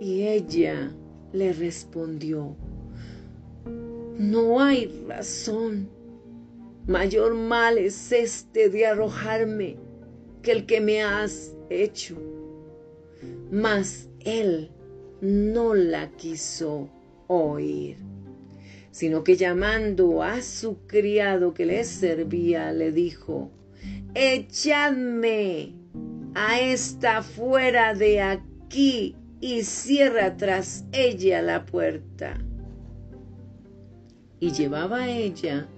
Y 0.00 0.22
ella 0.26 0.92
le 1.32 1.52
respondió, 1.52 2.56
no 4.18 4.60
hay 4.60 5.04
razón. 5.08 5.88
Mayor 6.86 7.34
mal 7.34 7.78
es 7.78 8.12
este 8.12 8.68
de 8.68 8.86
arrojarme 8.86 9.76
que 10.42 10.52
el 10.52 10.66
que 10.66 10.80
me 10.80 11.02
has 11.02 11.54
hecho. 11.70 12.16
Mas 13.50 14.08
él 14.20 14.70
no 15.20 15.74
la 15.74 16.10
quiso 16.12 16.90
oír 17.28 17.96
sino 18.94 19.24
que 19.24 19.34
llamando 19.34 20.22
a 20.22 20.40
su 20.40 20.86
criado 20.86 21.52
que 21.52 21.66
le 21.66 21.82
servía, 21.82 22.70
le 22.70 22.92
dijo, 22.92 23.50
echadme 24.14 25.74
a 26.36 26.60
esta 26.60 27.20
fuera 27.20 27.92
de 27.94 28.20
aquí 28.22 29.16
y 29.40 29.62
cierra 29.62 30.36
tras 30.36 30.84
ella 30.92 31.42
la 31.42 31.64
puerta. 31.64 32.38
Y 34.40 34.52
llevaba 34.52 35.08
ella 35.08 35.68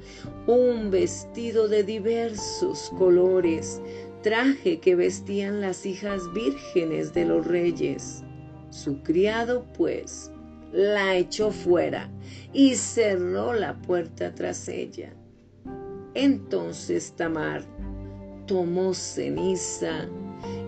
un 0.47 0.91
vestido 0.91 1.69
de 1.69 1.85
diversos 1.85 2.91
colores, 2.99 3.81
traje 4.23 4.81
que 4.81 4.97
vestían 4.97 5.61
las 5.61 5.87
hijas 5.87 6.23
vírgenes 6.33 7.13
de 7.15 7.27
los 7.27 7.47
reyes. 7.47 8.23
Su 8.71 9.03
criado, 9.03 9.65
pues, 9.77 10.31
la 10.73 11.17
echó 11.17 11.51
fuera 11.51 12.11
y 12.53 12.75
cerró 12.75 13.53
la 13.53 13.81
puerta 13.83 14.35
tras 14.35 14.69
ella. 14.69 15.15
Entonces 16.15 17.13
Tamar 17.15 17.63
tomó 18.47 18.95
ceniza 18.95 20.09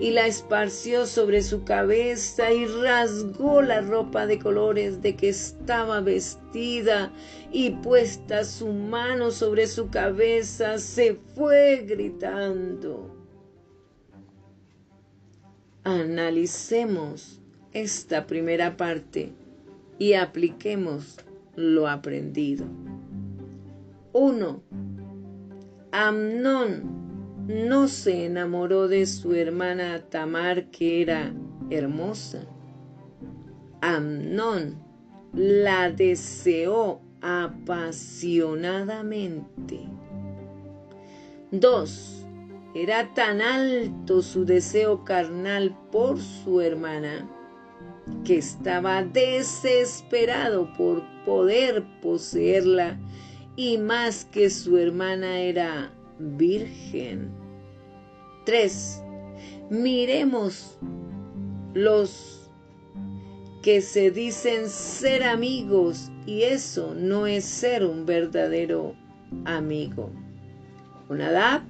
y 0.01 0.11
la 0.11 0.27
esparció 0.27 1.07
sobre 1.07 1.43
su 1.43 1.65
cabeza 1.65 2.53
y 2.53 2.67
rasgó 2.67 3.63
la 3.63 3.81
ropa 3.81 4.27
de 4.27 4.39
colores 4.39 5.03
de 5.03 5.17
que 5.17 5.31
estaba 5.31 6.01
vestida 6.01 7.13
y 7.53 7.71
puesta 7.71 8.45
su 8.45 8.69
mano 8.69 9.31
sobre 9.31 9.67
su 9.67 9.89
cabeza 9.91 10.79
se 10.79 11.15
fue 11.35 11.85
gritando. 11.87 13.15
Analicemos 15.85 17.41
esta 17.73 18.27
primera 18.27 18.77
parte 18.77 19.33
y 19.99 20.15
apliquemos 20.15 21.19
lo 21.57 21.89
aprendido. 21.89 22.67
1. 24.13 24.63
Amnón 25.91 26.98
no 27.49 27.89
se 27.89 28.27
enamoró 28.27 28.87
de 28.89 29.07
su 29.07 29.35
hermana 29.35 30.05
Tamar 30.11 30.71
que 30.71 31.01
era 31.01 31.33
hermosa. 31.71 32.43
Amnón 33.81 34.77
la 35.33 35.91
deseó 35.91 37.01
apasionadamente. 37.23 39.81
2. 41.51 42.27
Era 42.75 43.15
tan 43.15 43.41
alto 43.41 44.21
su 44.21 44.45
deseo 44.45 45.03
carnal 45.05 45.75
por 45.91 46.21
su 46.21 46.61
hermana 46.61 47.27
que 48.25 48.37
estaba 48.37 49.03
desesperado 49.05 50.71
por 50.75 51.03
poder 51.25 51.87
poseerla 52.03 53.01
y 53.57 53.79
más 53.79 54.27
que 54.27 54.51
su 54.51 54.77
hermana 54.77 55.41
era 55.41 55.95
virgen. 56.19 57.31
3. 58.45 59.03
Miremos 59.71 60.79
los 61.75 62.51
que 63.63 63.81
se 63.81 64.11
dicen 64.11 64.69
ser 64.69 65.23
amigos 65.23 66.11
y 66.27 66.43
eso 66.43 66.95
no 66.95 67.27
es 67.27 67.45
ser 67.45 67.85
un 67.85 68.07
verdadero 68.07 68.95
amigo. 69.45 70.11
Jonadab 71.09 71.63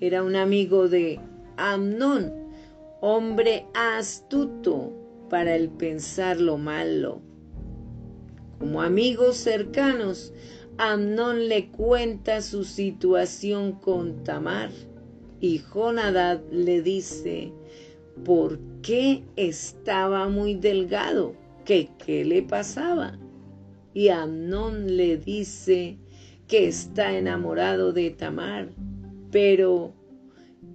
era 0.00 0.22
un 0.22 0.36
amigo 0.36 0.88
de 0.88 1.20
Amnón, 1.56 2.32
hombre 3.00 3.66
astuto 3.74 4.92
para 5.28 5.54
el 5.54 5.68
pensar 5.68 6.40
lo 6.40 6.56
malo. 6.56 7.20
Como 8.58 8.80
amigos 8.82 9.36
cercanos, 9.36 10.32
Amnón 10.80 11.48
le 11.48 11.70
cuenta 11.70 12.40
su 12.40 12.62
situación 12.62 13.72
con 13.72 14.22
Tamar 14.22 14.70
y 15.40 15.58
Jonadad 15.58 16.40
le 16.52 16.82
dice 16.82 17.52
por 18.24 18.60
qué 18.80 19.24
estaba 19.34 20.28
muy 20.28 20.54
delgado, 20.54 21.34
que 21.64 21.88
qué 21.98 22.24
le 22.24 22.42
pasaba. 22.42 23.18
Y 23.92 24.10
Amnón 24.10 24.96
le 24.96 25.16
dice 25.16 25.98
que 26.46 26.68
está 26.68 27.12
enamorado 27.18 27.92
de 27.92 28.10
Tamar, 28.10 28.68
pero 29.32 29.92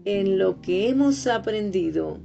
en 0.04 0.38
lo 0.38 0.60
que 0.60 0.90
hemos 0.90 1.28
aprendido, 1.28 2.20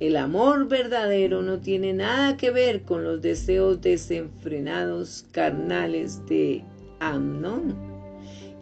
el 0.00 0.16
amor 0.16 0.68
verdadero 0.68 1.42
no 1.42 1.60
tiene 1.60 1.92
nada 1.92 2.38
que 2.38 2.50
ver 2.50 2.84
con 2.84 3.04
los 3.04 3.20
deseos 3.20 3.82
desenfrenados 3.82 5.26
carnales 5.32 6.24
de 6.24 6.64
Amnón, 7.00 7.74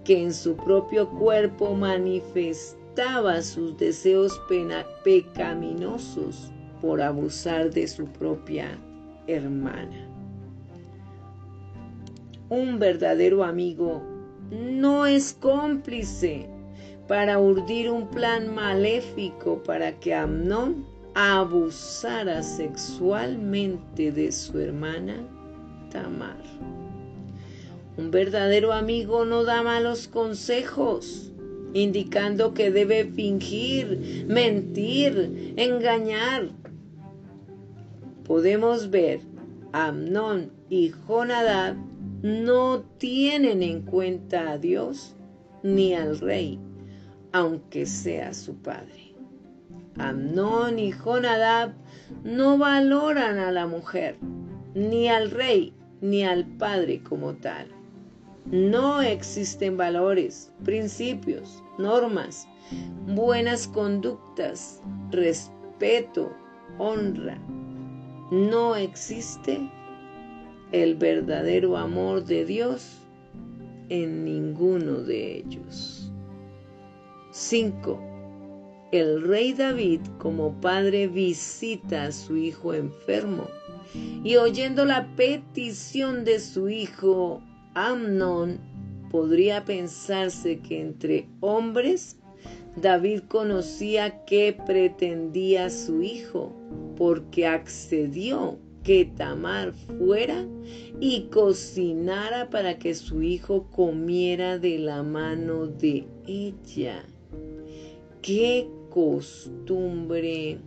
que 0.04 0.22
en 0.22 0.32
su 0.32 0.56
propio 0.56 1.08
cuerpo 1.10 1.74
manifestaba 1.74 3.42
sus 3.42 3.76
deseos 3.76 4.40
pecaminosos 5.04 6.52
por 6.80 7.00
abusar 7.00 7.70
de 7.70 7.88
su 7.88 8.06
propia 8.06 8.78
hermana. 9.26 10.08
Un 12.48 12.78
verdadero 12.78 13.42
amigo 13.42 14.02
no 14.50 15.06
es 15.06 15.32
cómplice 15.32 16.48
para 17.08 17.38
urdir 17.38 17.90
un 17.90 18.08
plan 18.08 18.54
maléfico 18.54 19.62
para 19.64 19.92
que 19.98 20.14
Amnón 20.14 20.86
abusara 21.14 22.42
sexualmente 22.42 24.12
de 24.12 24.30
su 24.30 24.58
hermana 24.58 25.16
Tamar. 25.90 26.36
Un 27.98 28.10
verdadero 28.10 28.72
amigo 28.72 29.24
no 29.24 29.44
da 29.44 29.62
malos 29.62 30.06
consejos, 30.06 31.32
indicando 31.72 32.52
que 32.52 32.70
debe 32.70 33.06
fingir, 33.06 34.26
mentir, 34.28 35.54
engañar. 35.56 36.50
Podemos 38.24 38.90
ver 38.90 39.20
Amnón 39.72 40.52
y 40.68 40.90
Jonadab 40.90 41.76
no 42.22 42.80
tienen 42.98 43.62
en 43.62 43.82
cuenta 43.82 44.50
a 44.50 44.58
Dios 44.58 45.14
ni 45.62 45.94
al 45.94 46.18
rey, 46.18 46.58
aunque 47.32 47.86
sea 47.86 48.34
su 48.34 48.56
padre. 48.56 49.14
Amnón 49.98 50.78
y 50.78 50.92
Jonadab 50.92 51.72
no 52.24 52.58
valoran 52.58 53.38
a 53.38 53.52
la 53.52 53.66
mujer, 53.66 54.16
ni 54.74 55.08
al 55.08 55.30
rey, 55.30 55.72
ni 56.02 56.24
al 56.24 56.44
padre 56.44 57.02
como 57.02 57.34
tal. 57.34 57.75
No 58.50 59.02
existen 59.02 59.76
valores, 59.76 60.52
principios, 60.64 61.64
normas, 61.78 62.46
buenas 63.08 63.66
conductas, 63.66 64.80
respeto, 65.10 66.32
honra. 66.78 67.38
No 68.30 68.76
existe 68.76 69.68
el 70.70 70.94
verdadero 70.94 71.76
amor 71.76 72.24
de 72.24 72.44
Dios 72.44 73.02
en 73.88 74.24
ninguno 74.24 75.00
de 75.00 75.38
ellos. 75.38 76.12
5. 77.32 78.00
El 78.92 79.22
rey 79.22 79.54
David 79.54 80.02
como 80.18 80.52
padre 80.60 81.08
visita 81.08 82.04
a 82.04 82.12
su 82.12 82.36
hijo 82.36 82.74
enfermo 82.74 83.48
y 84.22 84.36
oyendo 84.36 84.84
la 84.84 85.08
petición 85.16 86.24
de 86.24 86.38
su 86.38 86.68
hijo 86.68 87.42
Amnon, 87.78 88.58
podría 89.10 89.66
pensarse 89.66 90.60
que 90.60 90.80
entre 90.80 91.28
hombres 91.40 92.16
David 92.74 93.24
conocía 93.28 94.24
qué 94.24 94.56
pretendía 94.64 95.68
su 95.68 96.00
hijo, 96.00 96.54
porque 96.96 97.46
accedió 97.46 98.58
que 98.82 99.04
Tamar 99.04 99.74
fuera 99.98 100.46
y 101.00 101.24
cocinara 101.24 102.48
para 102.48 102.78
que 102.78 102.94
su 102.94 103.20
hijo 103.20 103.66
comiera 103.70 104.58
de 104.58 104.78
la 104.78 105.02
mano 105.02 105.66
de 105.66 106.06
ella. 106.26 107.04
¿Qué 108.22 108.70
costumbre 108.88 110.60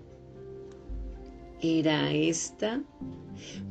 era 1.62 2.12
esta? 2.12 2.82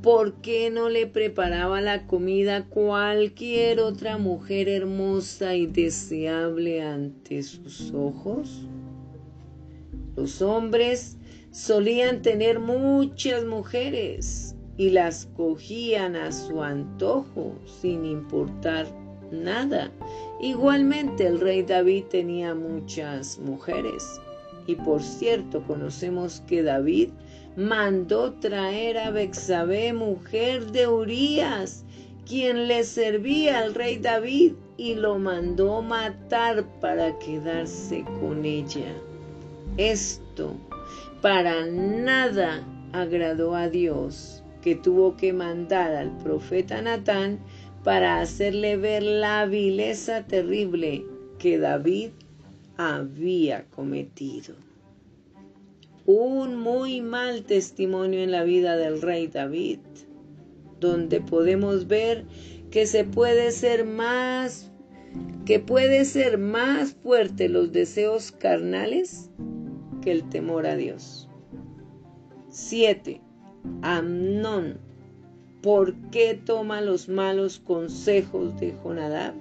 ¿Por 0.03 0.41
qué 0.41 0.71
no 0.71 0.89
le 0.89 1.07
preparaba 1.07 1.81
la 1.81 2.07
comida 2.07 2.67
cualquier 2.67 3.81
otra 3.81 4.17
mujer 4.17 4.69
hermosa 4.69 5.55
y 5.55 5.67
deseable 5.67 6.83
ante 6.83 7.43
sus 7.43 7.93
ojos? 7.93 8.67
Los 10.17 10.41
hombres 10.41 11.19
solían 11.51 12.23
tener 12.23 12.61
muchas 12.61 13.45
mujeres 13.45 14.55
y 14.77 14.91
las 14.91 15.27
cogían 15.37 16.17
a 16.17 16.33
su 16.33 16.63
antojo 16.63 17.55
sin 17.81 18.05
importar 18.05 18.87
nada. 19.31 19.91
Igualmente 20.41 21.27
el 21.27 21.41
rey 21.41 21.63
David 21.63 22.05
tenía 22.05 22.55
muchas 22.55 23.39
mujeres. 23.39 24.21
Y 24.67 24.77
por 24.77 25.03
cierto, 25.03 25.63
conocemos 25.67 26.41
que 26.47 26.63
David 26.63 27.11
mandó 27.59 28.35
traer 28.35 28.99
a 28.99 29.11
Bexabé, 29.11 29.93
mujer 29.93 30.71
de 30.71 30.87
Urías, 30.87 31.85
quien 32.25 32.69
le 32.69 32.85
servía 32.85 33.59
al 33.59 33.75
rey 33.75 33.99
David, 33.99 34.53
y 34.77 34.95
lo 34.95 35.19
mandó 35.19 35.83
matar 35.83 36.65
para 36.81 37.19
quedarse 37.19 38.05
con 38.21 38.45
ella. 38.45 38.95
Esto 39.77 40.55
para 41.21 41.67
nada 41.67 42.65
agradó 42.93 43.57
a 43.57 43.69
Dios, 43.69 44.45
que 44.63 44.77
tuvo 44.77 45.17
que 45.17 45.33
mandar 45.33 45.97
al 45.97 46.17
profeta 46.19 46.81
Natán 46.81 47.41
para 47.83 48.21
hacerle 48.21 48.77
ver 48.77 49.03
la 49.03 49.47
vileza 49.47 50.25
terrible 50.25 51.05
que 51.41 51.59
David 51.59 52.11
había 52.77 53.65
cometido. 53.75 54.68
Un 56.11 56.57
muy 56.57 57.03
mal 57.03 57.43
testimonio 57.43 58.21
en 58.21 58.31
la 58.31 58.43
vida 58.43 58.79
del 58.79 59.03
rey 59.03 59.27
David, 59.27 59.81
donde 60.81 61.21
podemos 61.21 61.87
ver 61.87 62.25
que 62.71 62.87
se 62.87 63.05
puede 63.05 63.53
ser 63.53 63.85
más 63.85 64.73
que 65.45 65.61
puede 65.61 66.07
ser 66.07 66.39
más 66.39 66.95
fuerte 66.95 67.51
los 67.51 67.73
deseos 67.73 68.33
carnales 68.33 69.29
que 70.01 70.13
el 70.13 70.27
temor 70.31 70.67
a 70.67 70.77
Dios. 70.77 71.29
7. 72.49 73.21
Amnón. 73.83 74.79
¿Por 75.61 75.95
qué 76.11 76.41
toma 76.43 76.81
los 76.81 77.11
malos 77.11 77.59
consejos 77.59 78.59
de 78.59 78.73
Jonadab? 78.83 79.35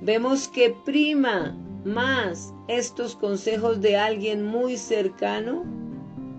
Vemos 0.00 0.46
que 0.46 0.72
prima 0.84 1.56
más 1.84 2.52
estos 2.68 3.16
consejos 3.16 3.80
de 3.80 3.96
alguien 3.96 4.44
muy 4.44 4.76
cercano 4.76 5.64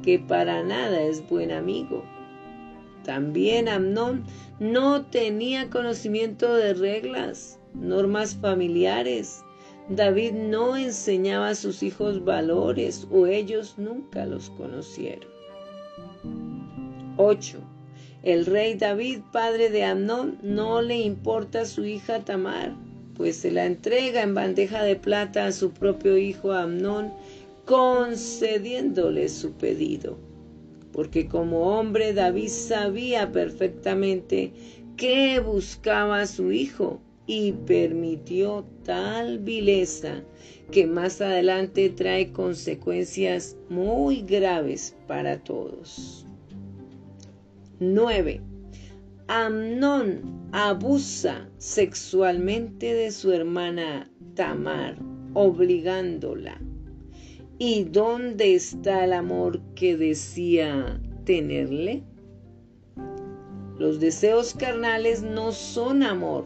que 0.03 0.19
para 0.19 0.63
nada 0.63 1.01
es 1.01 1.27
buen 1.29 1.51
amigo. 1.51 2.03
También 3.03 3.69
Amnón 3.69 4.25
no 4.59 5.05
tenía 5.05 5.69
conocimiento 5.69 6.53
de 6.55 6.73
reglas, 6.73 7.59
normas 7.73 8.35
familiares, 8.35 9.45
David 9.89 10.31
no 10.33 10.75
enseñaba 10.75 11.49
a 11.49 11.55
sus 11.55 11.83
hijos 11.83 12.25
valores 12.25 13.07
o 13.11 13.27
ellos 13.27 13.75
nunca 13.77 14.25
los 14.25 14.49
conocieron. 14.49 15.29
8. 17.17 17.59
El 18.23 18.47
rey 18.47 18.73
David, 18.73 19.19
padre 19.31 19.69
de 19.69 19.83
Amnón, 19.83 20.39
no 20.41 20.81
le 20.81 20.97
importa 20.97 21.65
su 21.65 21.85
hija 21.85 22.21
Tamar, 22.21 22.73
pues 23.15 23.37
se 23.37 23.51
la 23.51 23.65
entrega 23.65 24.21
en 24.21 24.33
bandeja 24.33 24.83
de 24.83 24.95
plata 24.95 25.47
a 25.47 25.51
su 25.51 25.71
propio 25.71 26.17
hijo 26.17 26.51
Amnón, 26.51 27.13
concediéndole 27.65 29.29
su 29.29 29.53
pedido. 29.53 30.17
Porque 30.91 31.27
como 31.27 31.77
hombre 31.77 32.13
David 32.13 32.49
sabía 32.49 33.31
perfectamente 33.31 34.51
qué 34.97 35.39
buscaba 35.39 36.25
su 36.25 36.51
hijo 36.51 37.01
y 37.27 37.53
permitió 37.53 38.65
tal 38.83 39.39
vileza 39.39 40.23
que 40.71 40.87
más 40.87 41.21
adelante 41.21 41.89
trae 41.89 42.31
consecuencias 42.31 43.57
muy 43.69 44.21
graves 44.21 44.95
para 45.07 45.43
todos. 45.43 46.25
9. 47.79 48.54
Amnón 49.27 50.49
abusa 50.51 51.49
sexualmente 51.57 52.93
de 52.93 53.11
su 53.11 53.31
hermana 53.31 54.07
Tamar, 54.35 54.97
obligándola. 55.33 56.61
¿Y 57.57 57.85
dónde 57.85 58.53
está 58.53 59.03
el 59.05 59.13
amor 59.13 59.61
que 59.73 59.97
decía 59.97 61.01
tenerle? 61.23 62.03
Los 63.79 63.99
deseos 63.99 64.53
carnales 64.53 65.23
no 65.23 65.51
son 65.51 66.03
amor, 66.03 66.45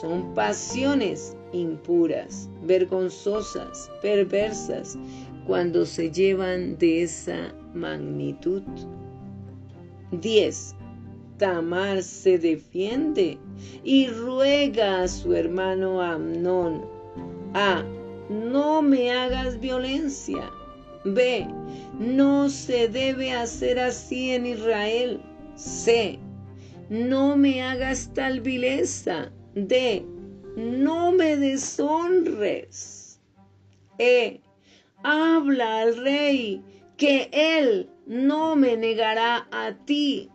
son 0.00 0.34
pasiones 0.34 1.34
impuras, 1.52 2.50
vergonzosas, 2.64 3.90
perversas, 4.02 4.98
cuando 5.46 5.86
se 5.86 6.10
llevan 6.10 6.76
de 6.76 7.02
esa 7.02 7.54
magnitud. 7.72 8.62
10. 10.12 10.76
Tamar 11.40 12.02
se 12.02 12.38
defiende 12.38 13.38
y 13.82 14.08
ruega 14.08 15.00
a 15.00 15.08
su 15.08 15.34
hermano 15.34 16.02
Amnón, 16.02 16.84
A. 17.54 17.82
No 18.28 18.82
me 18.82 19.10
hagas 19.10 19.58
violencia. 19.58 20.50
B. 21.04 21.46
No 21.98 22.50
se 22.50 22.88
debe 22.88 23.32
hacer 23.32 23.78
así 23.78 24.32
en 24.32 24.44
Israel. 24.44 25.22
C. 25.54 26.18
No 26.90 27.38
me 27.38 27.62
hagas 27.62 28.12
tal 28.12 28.42
vileza 28.42 29.32
de 29.54 30.04
no 30.56 31.10
me 31.10 31.38
deshonres. 31.38 33.18
E, 33.98 34.42
habla 35.02 35.80
al 35.80 35.96
rey 35.96 36.62
que 36.98 37.30
él 37.32 37.88
no 38.04 38.56
me 38.56 38.76
negará 38.76 39.48
a 39.50 39.72
ti. 39.86 40.28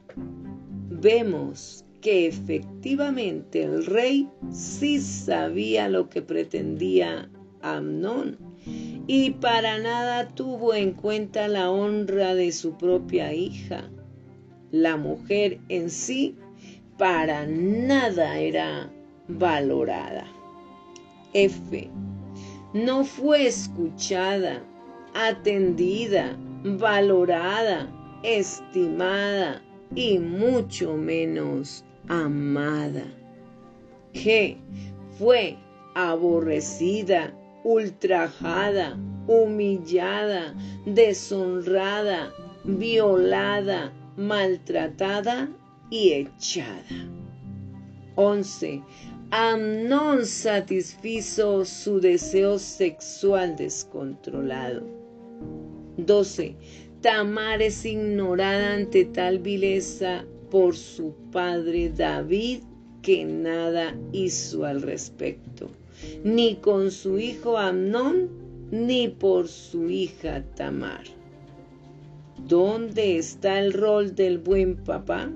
Vemos 0.89 1.83
que 2.01 2.27
efectivamente 2.27 3.63
el 3.63 3.85
rey 3.87 4.29
sí 4.51 4.99
sabía 5.01 5.89
lo 5.89 6.09
que 6.09 6.21
pretendía 6.21 7.27
Amnón 7.61 8.37
y 9.07 9.31
para 9.31 9.79
nada 9.79 10.27
tuvo 10.27 10.75
en 10.75 10.91
cuenta 10.91 11.47
la 11.47 11.71
honra 11.71 12.35
de 12.35 12.51
su 12.51 12.77
propia 12.77 13.33
hija. 13.33 13.89
La 14.71 14.97
mujer 14.97 15.59
en 15.69 15.89
sí 15.89 16.35
para 16.99 17.47
nada 17.47 18.37
era 18.37 18.91
valorada. 19.27 20.25
F. 21.33 21.89
No 22.73 23.03
fue 23.03 23.47
escuchada, 23.47 24.63
atendida, 25.15 26.37
valorada, 26.63 27.89
estimada 28.21 29.63
y 29.93 30.19
mucho 30.19 30.95
menos 30.95 31.83
amada. 32.07 33.05
G. 34.13 34.57
Fue 35.17 35.57
aborrecida, 35.95 37.33
ultrajada, 37.63 38.97
humillada, 39.27 40.53
deshonrada, 40.85 42.31
violada, 42.63 43.91
maltratada 44.17 45.49
y 45.89 46.11
echada. 46.11 46.83
11. 48.15 48.81
Amnón 49.31 50.25
satisfizo 50.25 51.65
su 51.65 51.99
deseo 51.99 52.59
sexual 52.59 53.55
descontrolado. 53.55 54.83
12. 55.97 56.55
Tamar 57.05 57.61
es 57.61 57.85
ignorada 57.85 58.73
ante 58.73 59.05
tal 59.05 59.37
vileza 59.37 60.25
por 60.49 60.75
su 60.75 61.13
padre 61.31 61.91
David 61.95 62.63
que 63.03 63.23
nada 63.25 63.95
hizo 64.11 64.65
al 64.65 64.81
respecto, 64.81 65.69
ni 66.23 66.55
con 66.55 66.89
su 66.89 67.19
hijo 67.19 67.59
Amnón, 67.59 68.31
ni 68.71 69.07
por 69.07 69.47
su 69.47 69.87
hija 69.87 70.43
Tamar. 70.55 71.03
¿Dónde 72.39 73.19
está 73.19 73.59
el 73.59 73.73
rol 73.73 74.15
del 74.15 74.39
buen 74.39 74.75
papá? 74.75 75.31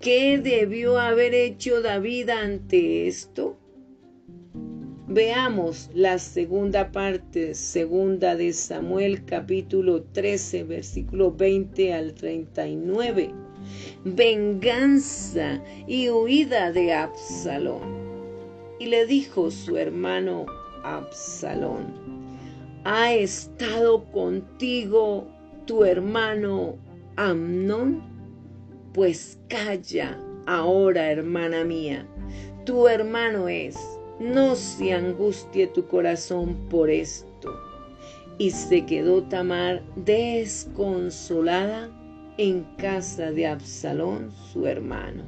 ¿Qué 0.00 0.38
debió 0.38 0.98
haber 0.98 1.34
hecho 1.34 1.82
David 1.82 2.30
ante 2.30 3.08
esto? 3.08 3.58
Veamos 5.08 5.90
la 5.94 6.16
segunda 6.20 6.92
parte, 6.92 7.54
segunda 7.54 8.36
de 8.36 8.52
Samuel 8.52 9.24
capítulo 9.24 10.04
13, 10.04 10.62
versículo 10.62 11.32
20 11.32 11.92
al 11.92 12.14
39. 12.14 13.34
Venganza 14.04 15.60
y 15.88 16.08
huida 16.08 16.70
de 16.70 16.92
Absalón. 16.92 17.80
Y 18.78 18.86
le 18.86 19.04
dijo 19.06 19.50
su 19.50 19.76
hermano 19.76 20.46
Absalón, 20.84 21.94
¿ha 22.84 23.12
estado 23.12 24.04
contigo 24.12 25.26
tu 25.66 25.84
hermano 25.84 26.78
Amnón? 27.16 28.02
Pues 28.94 29.36
calla 29.48 30.16
ahora, 30.46 31.10
hermana 31.10 31.64
mía, 31.64 32.06
tu 32.64 32.86
hermano 32.86 33.48
es, 33.48 33.76
no 34.22 34.54
se 34.54 34.92
angustie 34.92 35.66
tu 35.66 35.86
corazón 35.86 36.54
por 36.70 36.88
esto. 36.90 37.52
Y 38.38 38.50
se 38.50 38.86
quedó 38.86 39.22
Tamar 39.24 39.82
desconsolada 39.96 41.90
en 42.38 42.64
casa 42.76 43.30
de 43.30 43.46
Absalón, 43.46 44.32
su 44.52 44.66
hermano. 44.66 45.24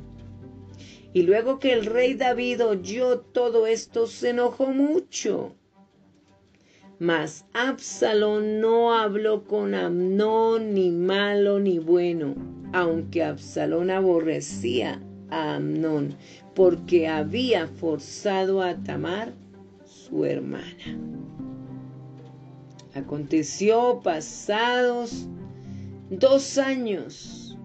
Y 1.12 1.22
luego 1.22 1.58
que 1.58 1.72
el 1.72 1.86
rey 1.86 2.14
David 2.14 2.64
oyó 2.64 3.20
todo 3.20 3.66
esto, 3.66 4.06
se 4.06 4.30
enojó 4.30 4.68
mucho 4.68 5.54
mas 6.98 7.44
Absalón 7.52 8.60
no 8.60 8.94
habló 8.94 9.44
con 9.44 9.74
Amnón 9.74 10.74
ni 10.74 10.90
malo 10.90 11.58
ni 11.58 11.78
bueno, 11.78 12.34
aunque 12.72 13.22
Absalón 13.24 13.90
aborrecía 13.90 15.02
a 15.30 15.56
Amnón, 15.56 16.14
porque 16.54 17.08
había 17.08 17.66
forzado 17.66 18.62
a 18.62 18.74
Tamar, 18.76 19.32
su 19.84 20.24
hermana. 20.24 20.98
Aconteció 22.94 24.00
pasados 24.02 25.26
dos 26.10 26.58
años 26.58 27.58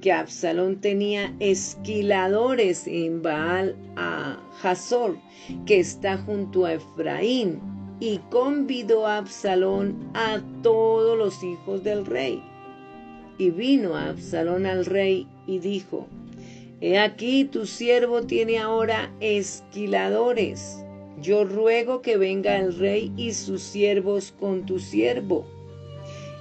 que 0.00 0.10
Absalón 0.10 0.80
tenía 0.80 1.32
esquiladores 1.38 2.88
en 2.88 3.22
Baal 3.22 3.76
a 3.96 4.38
Hazor, 4.62 5.16
que 5.64 5.78
está 5.78 6.18
junto 6.18 6.66
a 6.66 6.74
Efraín, 6.74 7.60
y 8.00 8.18
convidó 8.30 9.06
a 9.06 9.18
Absalón 9.18 10.10
a 10.14 10.40
todos 10.62 11.16
los 11.16 11.42
hijos 11.44 11.84
del 11.84 12.04
rey. 12.04 12.42
Y 13.38 13.50
vino 13.50 13.96
Absalón 13.96 14.66
al 14.66 14.84
rey 14.84 15.28
y 15.46 15.60
dijo, 15.60 16.08
He 16.82 16.98
aquí 16.98 17.44
tu 17.44 17.64
siervo 17.64 18.22
tiene 18.22 18.58
ahora 18.58 19.14
esquiladores. 19.20 20.84
Yo 21.20 21.44
ruego 21.44 22.02
que 22.02 22.16
venga 22.16 22.58
el 22.58 22.76
rey 22.76 23.12
y 23.16 23.34
sus 23.34 23.62
siervos 23.62 24.34
con 24.40 24.66
tu 24.66 24.80
siervo. 24.80 25.46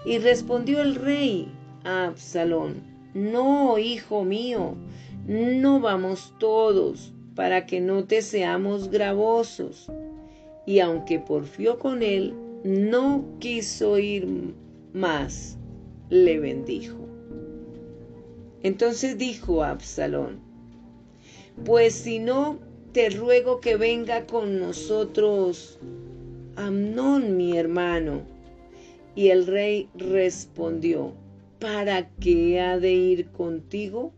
Y 0.03 0.17
respondió 0.17 0.81
el 0.81 0.95
rey 0.95 1.47
a 1.83 2.05
Absalón, 2.07 2.81
No, 3.13 3.77
hijo 3.77 4.23
mío, 4.23 4.73
no 5.27 5.79
vamos 5.79 6.33
todos, 6.39 7.13
para 7.35 7.67
que 7.67 7.79
no 7.79 8.05
te 8.05 8.23
seamos 8.23 8.89
gravosos 8.89 9.91
y 10.65 10.79
aunque 10.79 11.19
porfió 11.19 11.77
con 11.77 12.01
él, 12.01 12.33
no 12.63 13.25
quiso 13.39 13.99
ir 13.99 14.27
más, 14.93 15.57
le 16.09 16.39
bendijo. 16.39 17.00
Entonces 18.63 19.17
dijo 19.17 19.63
Absalón, 19.63 20.39
pues 21.65 21.93
si 21.93 22.19
no, 22.19 22.59
te 22.91 23.09
ruego 23.09 23.59
que 23.59 23.75
venga 23.77 24.25
con 24.25 24.59
nosotros 24.59 25.79
Amnón, 26.55 27.37
mi 27.37 27.57
hermano. 27.57 28.21
Y 29.15 29.29
el 29.29 29.47
rey 29.47 29.89
respondió, 29.95 31.13
¿para 31.59 32.09
qué 32.19 32.59
ha 32.59 32.77
de 32.79 32.93
ir 32.93 33.27
contigo? 33.27 34.13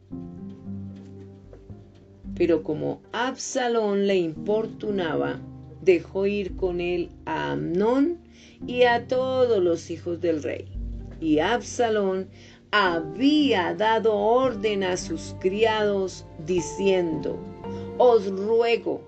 Pero 2.35 2.63
como 2.63 3.01
Absalón 3.11 4.07
le 4.07 4.17
importunaba, 4.17 5.39
dejó 5.81 6.25
ir 6.25 6.55
con 6.55 6.81
él 6.81 7.09
a 7.25 7.51
Amnón 7.51 8.17
y 8.65 8.83
a 8.83 9.07
todos 9.07 9.63
los 9.63 9.91
hijos 9.91 10.19
del 10.19 10.41
rey. 10.41 10.65
Y 11.21 11.39
Absalón 11.39 12.27
había 12.75 13.75
dado 13.75 14.15
orden 14.15 14.83
a 14.83 14.97
sus 14.97 15.35
criados 15.39 16.25
diciendo, 16.47 17.37
os 17.99 18.25
ruego 18.31 18.99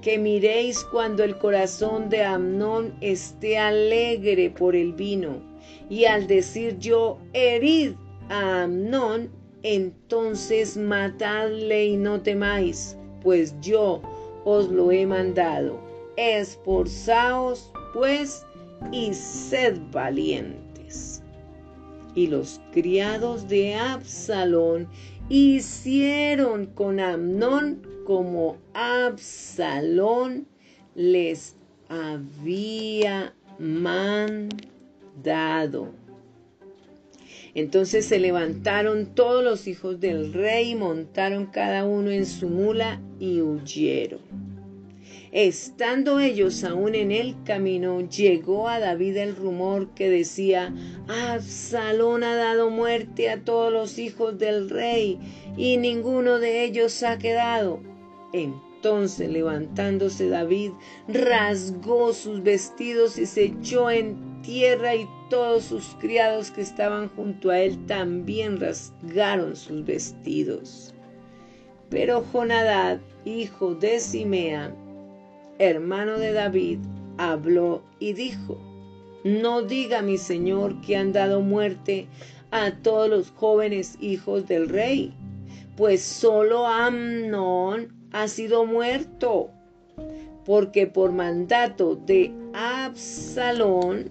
que 0.00 0.16
miréis 0.16 0.82
cuando 0.84 1.22
el 1.22 1.36
corazón 1.36 2.08
de 2.08 2.24
Amnón 2.24 2.96
esté 3.02 3.58
alegre 3.58 4.48
por 4.48 4.74
el 4.74 4.94
vino, 4.94 5.42
y 5.90 6.06
al 6.06 6.26
decir 6.28 6.78
yo, 6.78 7.18
herid 7.34 7.92
a 8.30 8.62
Amnón, 8.62 9.30
entonces 9.64 10.78
matadle 10.78 11.88
y 11.88 11.96
no 11.98 12.22
temáis, 12.22 12.96
pues 13.22 13.54
yo 13.60 14.00
os 14.46 14.70
lo 14.70 14.90
he 14.92 15.04
mandado. 15.04 15.78
Esforzaos, 16.16 17.70
pues, 17.92 18.46
y 18.92 19.12
sed 19.12 19.78
valientes. 19.92 20.69
Y 22.14 22.26
los 22.26 22.60
criados 22.72 23.48
de 23.48 23.74
Absalón 23.74 24.88
hicieron 25.28 26.66
con 26.66 27.00
Amnón 27.00 27.86
como 28.04 28.58
Absalón 28.74 30.46
les 30.94 31.56
había 31.88 33.34
mandado. 33.58 34.50
Entonces 37.54 38.06
se 38.06 38.18
levantaron 38.20 39.06
todos 39.14 39.42
los 39.42 39.66
hijos 39.66 40.00
del 40.00 40.32
rey, 40.32 40.74
montaron 40.74 41.46
cada 41.46 41.84
uno 41.84 42.10
en 42.10 42.26
su 42.26 42.48
mula 42.48 43.00
y 43.18 43.40
huyeron. 43.40 44.49
Estando 45.32 46.18
ellos 46.18 46.64
aún 46.64 46.96
en 46.96 47.12
el 47.12 47.40
camino, 47.44 48.00
llegó 48.00 48.68
a 48.68 48.80
David 48.80 49.16
el 49.16 49.36
rumor 49.36 49.90
que 49.94 50.10
decía, 50.10 50.74
Absalón 51.06 52.24
ha 52.24 52.34
dado 52.34 52.68
muerte 52.68 53.30
a 53.30 53.44
todos 53.44 53.72
los 53.72 54.00
hijos 54.00 54.38
del 54.38 54.68
rey, 54.68 55.20
y 55.56 55.76
ninguno 55.76 56.40
de 56.40 56.64
ellos 56.64 57.04
ha 57.04 57.18
quedado. 57.18 57.80
Entonces 58.32 59.30
levantándose 59.30 60.28
David, 60.28 60.72
rasgó 61.06 62.12
sus 62.12 62.42
vestidos 62.42 63.16
y 63.16 63.26
se 63.26 63.44
echó 63.44 63.88
en 63.88 64.42
tierra 64.42 64.96
y 64.96 65.06
todos 65.28 65.64
sus 65.64 65.94
criados 66.00 66.50
que 66.50 66.62
estaban 66.62 67.08
junto 67.10 67.50
a 67.50 67.60
él 67.60 67.86
también 67.86 68.58
rasgaron 68.58 69.54
sus 69.54 69.84
vestidos. 69.84 70.92
Pero 71.88 72.24
Jonadad, 72.32 73.00
hijo 73.24 73.74
de 73.74 74.00
Simea, 74.00 74.74
hermano 75.60 76.18
de 76.18 76.32
David, 76.32 76.78
habló 77.18 77.82
y 77.98 78.14
dijo, 78.14 78.58
no 79.24 79.60
diga 79.60 80.00
mi 80.00 80.16
señor 80.16 80.80
que 80.80 80.96
han 80.96 81.12
dado 81.12 81.42
muerte 81.42 82.08
a 82.50 82.72
todos 82.82 83.10
los 83.10 83.30
jóvenes 83.30 83.98
hijos 84.00 84.48
del 84.48 84.70
rey, 84.70 85.12
pues 85.76 86.00
solo 86.00 86.66
Amnón 86.66 87.92
ha 88.10 88.26
sido 88.26 88.64
muerto, 88.64 89.50
porque 90.46 90.86
por 90.86 91.12
mandato 91.12 91.94
de 91.94 92.32
Absalón, 92.54 94.10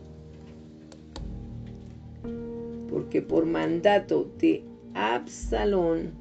porque 2.92 3.24
por 3.24 3.48
mandato 3.48 4.30
de 4.38 4.64
Absalón, 4.94 6.12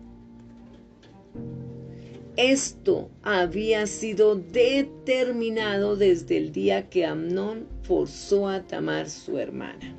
esto 2.39 3.11
había 3.25 3.89
sido 3.89 4.37
determinado 4.37 5.97
desde 5.97 6.37
el 6.37 6.53
día 6.53 6.89
que 6.89 7.05
Amnón 7.05 7.67
forzó 7.83 8.47
a 8.49 8.63
Tamar 8.63 9.11
su 9.11 9.39
hermana. 9.39 9.97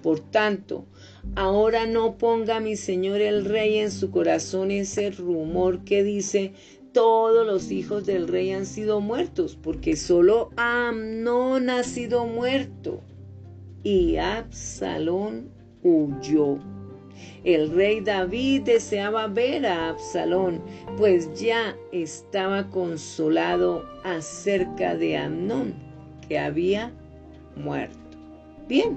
Por 0.00 0.20
tanto, 0.20 0.86
ahora 1.34 1.84
no 1.84 2.18
ponga 2.18 2.60
mi 2.60 2.76
señor 2.76 3.20
el 3.20 3.44
rey 3.44 3.78
en 3.78 3.90
su 3.90 4.12
corazón 4.12 4.70
ese 4.70 5.10
rumor 5.10 5.82
que 5.82 6.04
dice 6.04 6.52
todos 6.92 7.44
los 7.44 7.72
hijos 7.72 8.06
del 8.06 8.28
rey 8.28 8.52
han 8.52 8.64
sido 8.64 9.00
muertos, 9.00 9.58
porque 9.60 9.96
solo 9.96 10.50
Amnón 10.56 11.68
ha 11.68 11.82
sido 11.82 12.26
muerto. 12.26 13.02
Y 13.82 14.18
Absalón 14.18 15.50
huyó. 15.82 16.60
El 17.44 17.70
rey 17.70 18.00
David 18.00 18.62
deseaba 18.62 19.26
ver 19.26 19.66
a 19.66 19.90
Absalón, 19.90 20.60
pues 20.96 21.32
ya 21.40 21.76
estaba 21.92 22.68
consolado 22.70 23.84
acerca 24.04 24.94
de 24.94 25.16
Amnón, 25.16 25.74
que 26.28 26.38
había 26.38 26.92
muerto. 27.56 27.98
Bien, 28.68 28.96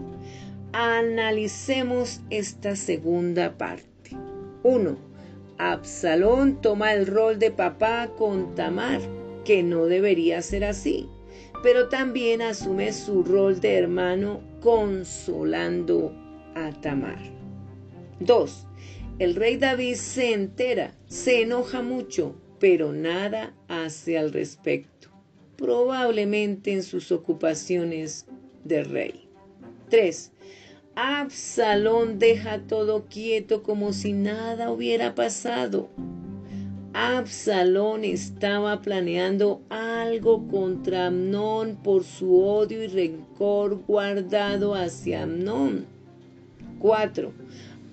analicemos 0.73 2.21
esta 2.29 2.75
segunda 2.75 3.57
parte. 3.57 3.89
1. 4.63 4.97
Absalón 5.57 6.61
toma 6.61 6.93
el 6.93 7.05
rol 7.05 7.37
de 7.37 7.51
papá 7.51 8.09
con 8.17 8.55
Tamar, 8.55 9.01
que 9.45 9.61
no 9.61 9.85
debería 9.85 10.41
ser 10.41 10.63
así, 10.63 11.07
pero 11.63 11.89
también 11.89 12.41
asume 12.41 12.93
su 12.93 13.23
rol 13.23 13.59
de 13.59 13.77
hermano 13.77 14.41
consolando 14.61 16.13
a 16.55 16.71
Tamar. 16.81 17.38
2. 18.19 18.67
El 19.19 19.35
rey 19.35 19.57
David 19.57 19.95
se 19.95 20.33
entera, 20.33 20.93
se 21.07 21.41
enoja 21.41 21.81
mucho, 21.81 22.35
pero 22.59 22.91
nada 22.91 23.53
hace 23.67 24.17
al 24.17 24.31
respecto, 24.31 25.09
probablemente 25.57 26.73
en 26.73 26.83
sus 26.83 27.11
ocupaciones 27.11 28.25
de 28.63 28.83
rey. 28.83 29.27
3. 29.89 30.31
Absalón 30.95 32.19
deja 32.19 32.59
todo 32.59 33.05
quieto 33.05 33.63
como 33.63 33.93
si 33.93 34.13
nada 34.13 34.71
hubiera 34.71 35.15
pasado. 35.15 35.89
Absalón 36.93 38.03
estaba 38.03 38.81
planeando 38.81 39.61
algo 39.69 40.47
contra 40.47 41.07
Amnón 41.07 41.77
por 41.83 42.03
su 42.03 42.43
odio 42.43 42.83
y 42.83 42.87
rencor 42.87 43.83
guardado 43.85 44.75
hacia 44.75 45.23
Amnón. 45.23 45.85
4. 46.79 47.31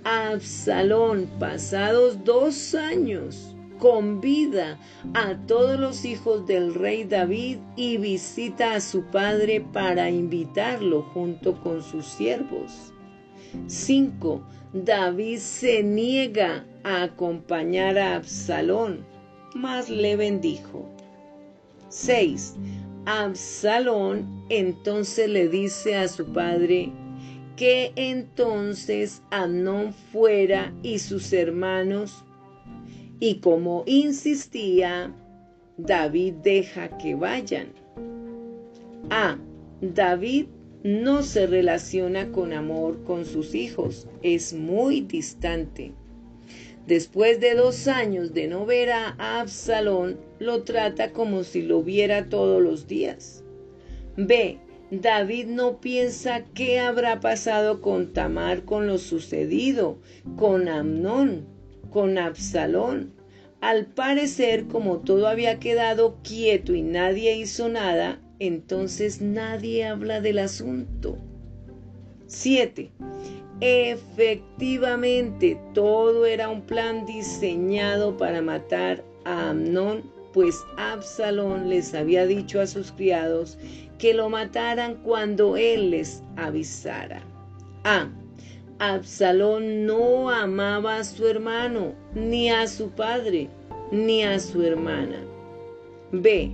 Absalón, 0.09 1.29
pasados 1.41 2.23
dos 2.23 2.77
años, 2.77 3.57
convida 3.81 4.79
a 5.15 5.35
todos 5.49 5.81
los 5.81 6.05
hijos 6.05 6.47
del 6.47 6.75
rey 6.75 7.03
David 7.03 7.59
y 7.75 7.97
visita 7.97 8.75
a 8.75 8.81
su 8.81 9.03
padre 9.07 9.61
para 9.73 10.09
invitarlo 10.09 11.03
junto 11.13 11.61
con 11.61 11.83
sus 11.83 12.07
siervos. 12.07 12.93
5. 13.67 14.41
David 14.75 15.39
se 15.39 15.83
niega 15.83 16.65
a 16.85 17.03
acompañar 17.03 17.99
a 17.99 18.15
Absalón, 18.15 19.05
mas 19.57 19.91
le 19.91 20.15
bendijo. 20.15 20.89
6. 21.89 22.55
Absalón 23.07 24.45
entonces 24.51 25.29
le 25.29 25.49
dice 25.49 25.97
a 25.97 26.07
su 26.07 26.27
padre, 26.27 26.93
que 27.57 27.93
entonces 27.97 29.23
Amnón 29.31 29.93
fuera 29.93 30.73
y 30.83 30.99
sus 30.99 31.33
hermanos, 31.33 32.25
y 33.19 33.37
como 33.37 33.83
insistía, 33.87 35.15
David 35.79 36.35
deja 36.43 36.97
que 36.99 37.15
vayan. 37.15 37.69
A. 39.11 39.39
David 39.81 40.47
no 40.83 41.23
se 41.23 41.47
relaciona 41.47 42.31
con 42.31 42.53
amor 42.53 43.03
con 43.05 43.25
sus 43.25 43.55
hijos, 43.55 44.07
es 44.23 44.53
muy 44.53 45.01
distante. 45.01 45.93
Después 46.87 47.41
de 47.41 47.55
dos 47.55 47.89
años 47.89 48.33
de 48.33 48.47
no 48.47 48.65
ver 48.65 48.91
a 48.93 49.41
Absalón, 49.41 50.19
lo 50.39 50.63
trata 50.63 51.13
como 51.13 51.43
si 51.43 51.63
lo 51.63 51.83
viera 51.83 52.29
todos 52.29 52.63
los 52.63 52.87
días. 52.87 53.43
B. 54.17 54.61
David 54.91 55.47
no 55.47 55.81
piensa 55.81 56.45
qué 56.55 56.79
habrá 56.79 57.19
pasado 57.19 57.81
con 57.81 58.13
Tamar 58.13 58.65
con 58.65 58.87
lo 58.87 58.99
sucedido, 58.99 59.99
con 60.37 60.69
Amnón, 60.69 61.45
con 61.91 62.19
Absalón. 62.19 63.13
Al 63.61 63.87
parecer, 63.87 64.69
como 64.69 64.99
todo 64.99 65.27
había 65.27 65.59
quedado 65.59 66.19
quieto 66.23 66.73
y 66.73 66.83
nadie 66.83 67.37
hizo 67.37 67.69
nada, 67.69 68.21
entonces 68.39 69.21
nadie 69.21 69.87
habla 69.87 70.21
del 70.21 70.39
asunto. 70.39 71.19
7. 72.29 72.93
Efectivamente, 73.61 75.59
todo 75.75 76.27
era 76.27 76.49
un 76.49 76.63
plan 76.63 77.07
diseñado 77.07 78.17
para 78.17 78.41
matar 78.41 79.03
a 79.25 79.51
Amnón, 79.51 80.15
pues 80.33 80.63
Absalón 80.77 81.71
les 81.71 81.95
había 81.95 82.27
dicho 82.27 82.61
a 82.61 82.67
sus 82.67 82.93
criados 82.93 83.59
que 83.99 84.15
lo 84.15 84.29
mataran 84.29 84.97
cuando 84.97 85.57
él 85.57 85.91
les 85.91 86.23
avisara. 86.37 87.23
A. 87.85 88.09
Absalón 88.79 89.87
no 89.87 90.29
amaba 90.29 90.99
a 90.99 91.05
su 91.05 91.27
hermano, 91.27 91.95
ni 92.15 92.51
a 92.51 92.67
su 92.67 92.91
padre, 92.91 93.49
ni 93.91 94.23
a 94.23 94.39
su 94.39 94.63
hermana. 94.63 95.25
B. 96.13 96.53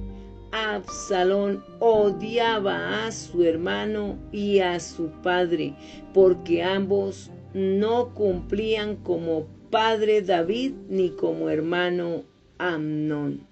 Absalón 0.53 1.65
odiaba 1.81 3.07
a 3.07 3.11
su 3.11 3.43
hermano 3.43 4.19
y 4.31 4.61
a 4.61 4.79
su 4.79 5.09
padre, 5.23 5.75
porque 6.13 6.63
ambos 6.63 7.31
no 7.55 8.15
cumplían 8.15 8.97
como 8.97 9.47
padre 9.71 10.21
David 10.23 10.75
ni 10.89 11.11
como 11.11 11.49
hermano 11.49 12.23
Amnón. 12.59 13.47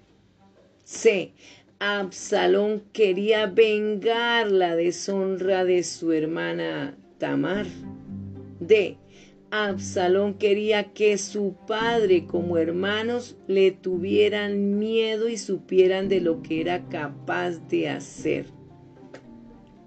C. 0.83 1.33
Absalón 1.83 2.83
quería 2.93 3.47
vengar 3.47 4.51
la 4.51 4.75
deshonra 4.75 5.65
de 5.65 5.81
su 5.81 6.11
hermana 6.11 6.95
Tamar. 7.17 7.65
D. 8.59 8.99
Absalón 9.49 10.35
quería 10.35 10.93
que 10.93 11.17
su 11.17 11.55
padre 11.65 12.27
como 12.27 12.59
hermanos 12.59 13.35
le 13.47 13.71
tuvieran 13.71 14.77
miedo 14.77 15.27
y 15.27 15.37
supieran 15.37 16.07
de 16.07 16.21
lo 16.21 16.43
que 16.43 16.61
era 16.61 16.87
capaz 16.87 17.57
de 17.67 17.89
hacer. 17.89 18.45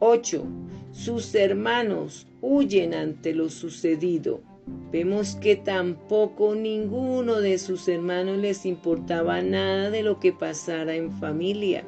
8. 0.00 0.44
Sus 0.90 1.33
hermanos 1.37 2.26
huyen 2.40 2.92
ante 2.92 3.33
lo 3.33 3.48
sucedido. 3.48 4.42
Vemos 4.90 5.37
que 5.37 5.57
tampoco 5.57 6.55
ninguno 6.55 7.40
de 7.40 7.59
sus 7.59 7.88
hermanos 7.88 8.38
les 8.38 8.64
importaba 8.64 9.42
nada 9.42 9.90
de 9.90 10.03
lo 10.03 10.20
que 10.20 10.33
pasara 10.33 10.94
en 10.94 11.11
familia. 11.12 11.85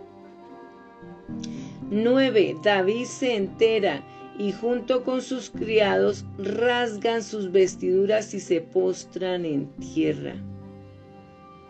9. 1.91 2.57
David 2.63 3.05
se 3.05 3.37
entera 3.37 4.03
y 4.39 4.53
junto 4.53 5.05
con 5.05 5.23
sus 5.23 5.51
criados 5.51 6.25
rasgan 6.39 7.23
sus 7.23 7.51
vestiduras 7.53 8.35
y 8.35 8.41
se 8.41 8.61
postran 8.61 9.45
en 9.45 9.69
tierra. 9.77 10.35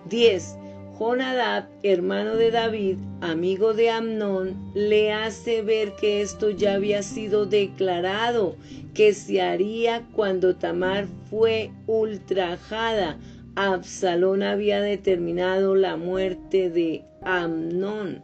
10. 0.08 0.56
Jonadab, 0.98 1.68
hermano 1.82 2.36
de 2.36 2.50
David, 2.50 2.96
amigo 3.20 3.74
de 3.74 3.90
Amnón, 3.90 4.72
le 4.74 5.12
hace 5.12 5.60
ver 5.60 5.92
que 6.00 6.22
esto 6.22 6.48
ya 6.48 6.74
había 6.74 7.02
sido 7.02 7.44
declarado 7.44 8.56
que 8.96 9.12
se 9.12 9.42
haría 9.42 10.08
cuando 10.14 10.56
Tamar 10.56 11.06
fue 11.28 11.70
ultrajada. 11.86 13.18
Absalón 13.54 14.42
había 14.42 14.80
determinado 14.80 15.74
la 15.74 15.98
muerte 15.98 16.70
de 16.70 17.04
Amnón. 17.20 18.22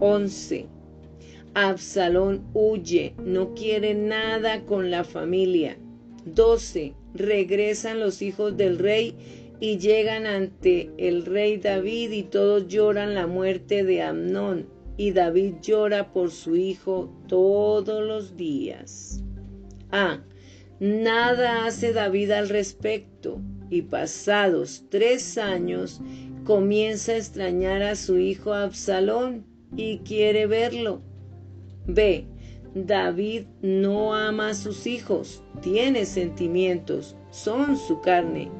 11. 0.00 0.66
Absalón 1.54 2.44
huye, 2.54 3.14
no 3.24 3.54
quiere 3.54 3.94
nada 3.94 4.64
con 4.66 4.90
la 4.90 5.04
familia. 5.04 5.78
12. 6.24 6.94
Regresan 7.14 8.00
los 8.00 8.20
hijos 8.20 8.56
del 8.56 8.80
rey 8.80 9.14
y 9.60 9.78
llegan 9.78 10.26
ante 10.26 10.90
el 10.98 11.24
rey 11.24 11.58
David 11.58 12.10
y 12.10 12.24
todos 12.24 12.66
lloran 12.66 13.14
la 13.14 13.28
muerte 13.28 13.84
de 13.84 14.02
Amnón 14.02 14.66
y 14.96 15.12
David 15.12 15.54
llora 15.62 16.12
por 16.12 16.32
su 16.32 16.56
hijo 16.56 17.12
todos 17.28 18.04
los 18.04 18.36
días. 18.36 19.21
A. 19.92 20.20
Nada 20.80 21.66
hace 21.66 21.92
David 21.92 22.30
al 22.30 22.48
respecto 22.48 23.40
y 23.70 23.82
pasados 23.82 24.84
tres 24.88 25.38
años 25.38 26.00
comienza 26.44 27.12
a 27.12 27.16
extrañar 27.18 27.82
a 27.82 27.94
su 27.94 28.18
hijo 28.18 28.52
Absalón 28.52 29.44
y 29.76 29.98
quiere 29.98 30.46
verlo. 30.46 31.02
B. 31.86 32.26
David 32.74 33.44
no 33.60 34.14
ama 34.14 34.48
a 34.48 34.54
sus 34.54 34.86
hijos, 34.86 35.42
tiene 35.60 36.06
sentimientos, 36.06 37.14
son 37.30 37.76
su 37.76 38.00
carne, 38.00 38.50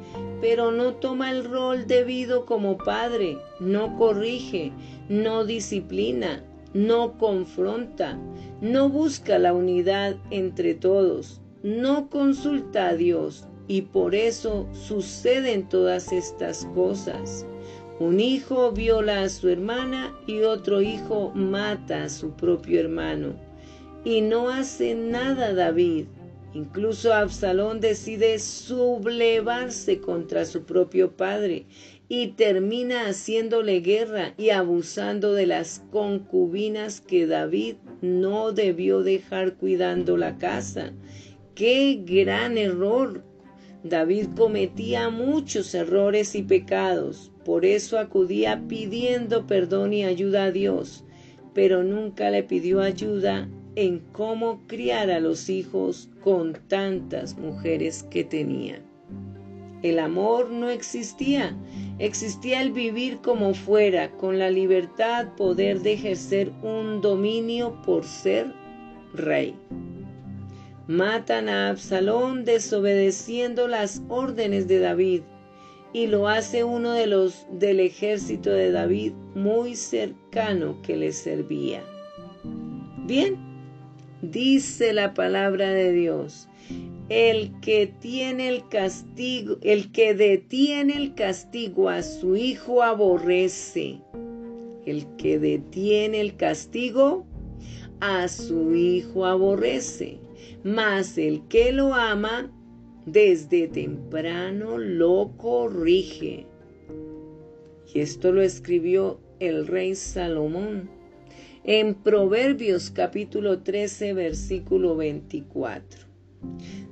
pero 0.43 0.71
no 0.71 0.97
toma 0.97 1.31
el 1.31 1.45
rol 1.45 1.87
debido 1.87 2.45
como 2.45 2.77
padre, 2.77 3.39
no 3.59 3.97
corrige, 3.97 4.71
no 5.09 5.47
disciplina, 5.47 6.45
no 6.75 7.19
confronta, 7.19 8.19
no 8.61 8.89
busca 8.89 9.39
la 9.39 9.53
unidad 9.53 10.17
entre 10.31 10.75
todos, 10.75 11.41
no 11.63 12.09
consulta 12.09 12.89
a 12.89 12.97
Dios 12.97 13.47
y 13.69 13.83
por 13.83 14.15
eso 14.15 14.67
suceden 14.73 15.69
todas 15.69 16.13
estas 16.13 16.67
cosas. 16.75 17.47
Un 18.01 18.21
hijo 18.21 18.73
viola 18.73 19.23
a 19.23 19.29
su 19.29 19.49
hermana 19.49 20.13
y 20.27 20.41
otro 20.41 20.81
hijo 20.83 21.31
mata 21.35 22.05
a 22.05 22.09
su 22.09 22.31
propio 22.33 22.81
hermano. 22.81 23.35
Y 24.05 24.23
no 24.23 24.49
hace 24.49 24.95
nada 24.95 25.55
David. 25.55 26.07
Incluso 26.55 27.15
Absalón 27.15 27.81
decide 27.81 28.39
sublevarse 28.39 30.01
contra 30.01 30.45
su 30.45 30.65
propio 30.65 31.13
padre 31.13 31.65
y 32.15 32.27
termina 32.27 33.07
haciéndole 33.07 33.81
guerra 33.81 34.35
y 34.37 34.51
abusando 34.51 35.33
de 35.33 35.47
las 35.47 35.83
concubinas 35.91 37.01
que 37.01 37.27
David 37.27 37.77
no 38.03 38.53
debió 38.53 39.03
dejar 39.03 39.55
cuidando 39.55 40.19
la 40.19 40.37
casa. 40.37 40.93
¡Qué 41.55 42.03
gran 42.05 42.59
error! 42.59 43.25
David 43.83 44.27
cometía 44.37 45.09
muchos 45.09 45.75
errores 45.75 46.35
y 46.35 46.43
pecados, 46.43 47.33
por 47.47 47.65
eso 47.65 47.99
acudía 47.99 48.63
pidiendo 48.69 49.47
perdón 49.47 49.95
y 49.95 50.05
ayuda 50.05 50.45
a 50.45 50.53
Dios, 50.53 51.07
pero 51.55 51.83
nunca 51.83 52.29
le 52.29 52.43
pidió 52.43 52.83
ayuda 52.83 53.49
en 53.75 54.01
cómo 54.13 54.67
criar 54.67 55.11
a 55.11 55.19
los 55.19 55.49
hijos 55.49 56.11
con 56.21 56.59
tantas 56.69 57.39
mujeres 57.39 58.03
que 58.11 58.23
tenía. 58.23 58.83
El 59.83 59.99
amor 59.99 60.51
no 60.51 60.71
existía, 60.71 61.57
existía 61.99 62.63
el 62.63 62.71
vivir 62.71 63.19
como 63.19 63.53
fuera, 63.53 64.11
con 64.13 64.39
la 64.39 64.51
libertad, 64.51 65.35
poder 65.37 65.81
de 65.81 65.95
ejercer 65.95 66.53
un 66.63 67.01
dominio 67.01 67.83
por 67.85 68.05
ser 68.05 68.53
rey. 69.13 69.57
Matan 70.87 71.49
a 71.49 71.71
Absalón 71.71 72.45
desobedeciendo 72.45 73.67
las 73.67 74.03
órdenes 74.09 74.69
de 74.69 74.79
David 74.79 75.23
y 75.93 76.07
lo 76.07 76.29
hace 76.29 76.65
uno 76.65 76.93
de 76.93 77.07
los 77.07 77.47
del 77.51 77.81
ejército 77.81 78.51
de 78.51 78.71
David 78.73 79.13
muy 79.35 79.75
cercano 79.75 80.81
que 80.83 80.97
le 80.97 81.13
servía. 81.13 81.83
Bien, 83.07 83.37
dice 84.23 84.93
la 84.93 85.13
palabra 85.13 85.71
de 85.71 85.93
Dios, 85.93 86.49
el 87.09 87.53
que 87.61 87.87
tiene 88.01 88.49
el 88.49 88.69
castigo, 88.69 89.59
el 89.63 89.93
que 89.93 90.15
detiene 90.15 90.97
el 90.97 91.15
castigo 91.15 91.89
a 91.89 92.03
su 92.03 92.37
hijo 92.37 92.83
aborrece. 92.83 94.01
El 94.87 95.07
que 95.17 95.39
detiene 95.39 96.21
el 96.21 96.37
castigo 96.37 97.27
a 98.01 98.29
su 98.29 98.75
hijo 98.75 99.27
aborrece, 99.27 100.19
mas 100.65 101.19
el 101.19 101.47
que 101.49 101.73
lo 101.73 101.95
ama 101.95 102.51
desde 103.07 103.69
temprano 103.69 104.79
lo 104.79 105.33
corrige. 105.37 106.47
Y 107.95 108.01
esto 108.01 108.33
lo 108.33 108.43
escribió 108.43 109.21
el 109.39 109.67
rey 109.67 109.95
Salomón 109.95 110.89
en 111.65 111.95
Proverbios 111.95 112.91
capítulo 112.91 113.61
13 113.61 114.15
versículo 114.15 114.97
24. 114.97 116.12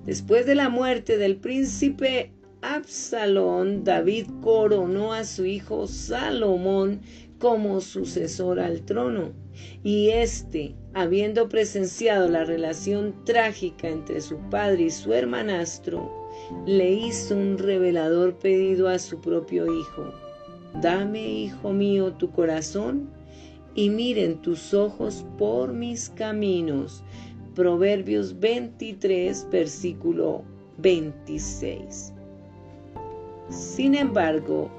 Después 0.06 0.46
de 0.46 0.54
la 0.54 0.68
muerte 0.68 1.18
del 1.18 1.36
príncipe 1.36 2.32
Absalón, 2.62 3.84
David 3.84 4.26
coronó 4.42 5.12
a 5.12 5.24
su 5.24 5.46
hijo 5.46 5.86
Salomón 5.86 7.00
como 7.38 7.80
sucesor 7.80 8.60
al 8.60 8.82
trono. 8.82 9.32
Y 9.82 10.10
éste, 10.10 10.74
habiendo 10.94 11.48
presenciado 11.48 12.28
la 12.28 12.44
relación 12.44 13.24
trágica 13.24 13.88
entre 13.88 14.20
su 14.20 14.38
padre 14.50 14.84
y 14.84 14.90
su 14.90 15.12
hermanastro, 15.12 16.28
le 16.66 16.92
hizo 16.92 17.34
un 17.36 17.58
revelador 17.58 18.38
pedido 18.38 18.88
a 18.88 18.98
su 18.98 19.20
propio 19.20 19.66
hijo. 19.72 20.12
Dame, 20.80 21.26
hijo 21.26 21.72
mío, 21.72 22.12
tu 22.12 22.30
corazón 22.30 23.10
y 23.74 23.88
miren 23.88 24.42
tus 24.42 24.74
ojos 24.74 25.24
por 25.38 25.72
mis 25.72 26.10
caminos, 26.10 27.02
Proverbios 27.60 28.40
23, 28.40 29.46
versículo 29.50 30.42
26. 30.78 32.10
Sin 33.50 33.94
embargo, 33.94 34.70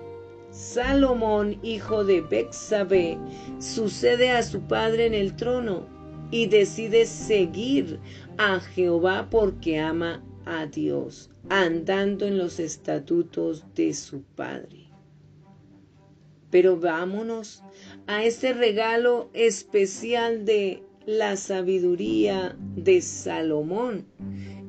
Salomón, 0.50 1.60
hijo 1.62 2.04
de 2.04 2.22
Bexabe, 2.22 3.20
sucede 3.60 4.32
a 4.32 4.42
su 4.42 4.62
padre 4.62 5.06
en 5.06 5.14
el 5.14 5.36
trono 5.36 5.86
y 6.32 6.48
decide 6.48 7.06
seguir 7.06 8.00
a 8.40 8.60
Jehová 8.60 9.28
porque 9.30 9.78
ama 9.78 10.24
a 10.48 10.66
Dios, 10.66 11.30
andando 11.50 12.26
en 12.26 12.40
los 12.40 12.60
estatutos 12.60 13.64
de 13.76 13.94
su 13.94 14.24
padre. 14.24 14.90
Pero 16.50 16.78
vámonos 16.78 17.62
a 18.08 18.24
este 18.24 18.54
regalo 18.54 19.30
especial 19.34 20.46
de 20.46 20.82
la 21.06 21.36
sabiduría 21.36 22.56
de 22.76 23.02
Salomón 23.02 24.06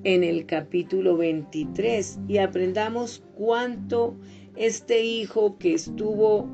en 0.05 0.25
el 0.25 0.47
capítulo 0.47 1.17
23 1.17 2.21
y 2.27 2.39
aprendamos 2.39 3.23
cuánto 3.37 4.17
este 4.57 5.05
hijo 5.05 5.59
que 5.59 5.75
estuvo 5.75 6.49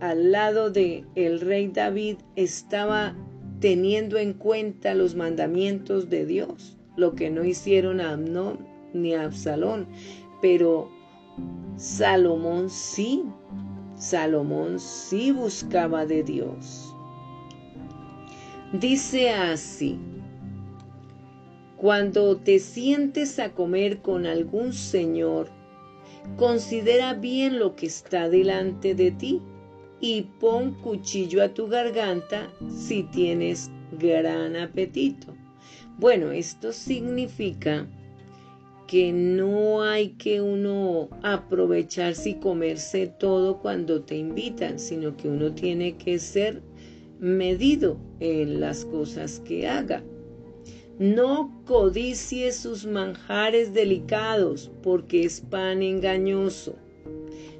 al 0.00 0.30
lado 0.30 0.70
de 0.70 1.04
el 1.14 1.40
rey 1.40 1.68
David 1.68 2.18
estaba 2.36 3.16
teniendo 3.60 4.18
en 4.18 4.34
cuenta 4.34 4.94
los 4.94 5.14
mandamientos 5.14 6.08
de 6.08 6.26
Dios, 6.26 6.76
lo 6.96 7.14
que 7.14 7.30
no 7.30 7.44
hicieron 7.44 8.00
Amnón 8.00 8.66
ni 8.92 9.14
Absalón, 9.14 9.88
pero 10.40 10.90
Salomón 11.76 12.70
sí, 12.70 13.24
Salomón 13.96 14.78
sí 14.78 15.32
buscaba 15.32 16.06
de 16.06 16.22
Dios. 16.22 16.87
Dice 18.72 19.30
así, 19.30 19.96
cuando 21.78 22.36
te 22.36 22.58
sientes 22.58 23.38
a 23.38 23.54
comer 23.54 24.02
con 24.02 24.26
algún 24.26 24.74
señor, 24.74 25.48
considera 26.36 27.14
bien 27.14 27.58
lo 27.58 27.76
que 27.76 27.86
está 27.86 28.28
delante 28.28 28.94
de 28.94 29.10
ti 29.10 29.40
y 30.02 30.26
pon 30.38 30.74
cuchillo 30.82 31.42
a 31.42 31.54
tu 31.54 31.66
garganta 31.66 32.52
si 32.68 33.04
tienes 33.04 33.70
gran 33.98 34.54
apetito. 34.54 35.34
Bueno, 35.96 36.30
esto 36.30 36.70
significa 36.70 37.88
que 38.86 39.12
no 39.14 39.82
hay 39.82 40.10
que 40.10 40.42
uno 40.42 41.08
aprovecharse 41.22 42.30
y 42.30 42.34
comerse 42.34 43.06
todo 43.06 43.60
cuando 43.60 44.02
te 44.02 44.18
invitan, 44.18 44.78
sino 44.78 45.16
que 45.16 45.28
uno 45.28 45.54
tiene 45.54 45.96
que 45.96 46.18
ser 46.18 46.67
medido 47.20 47.98
en 48.20 48.60
las 48.60 48.84
cosas 48.84 49.40
que 49.40 49.68
haga. 49.68 50.02
No 50.98 51.62
codicies 51.64 52.56
sus 52.56 52.84
manjares 52.84 53.72
delicados, 53.72 54.70
porque 54.82 55.24
es 55.24 55.40
pan 55.40 55.82
engañoso. 55.82 56.74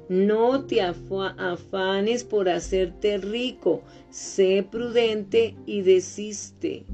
No 0.09 0.65
te 0.65 0.81
afanes 0.81 2.23
por 2.23 2.49
hacerte 2.49 3.17
rico, 3.19 3.83
sé 4.09 4.67
prudente 4.69 5.55
y 5.65 5.83
desiste. 5.83 6.85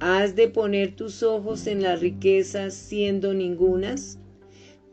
¿Has 0.00 0.36
de 0.36 0.48
poner 0.48 0.94
tus 0.94 1.22
ojos 1.22 1.66
en 1.66 1.82
las 1.82 2.00
riquezas 2.00 2.74
siendo 2.74 3.32
ningunas? 3.32 4.18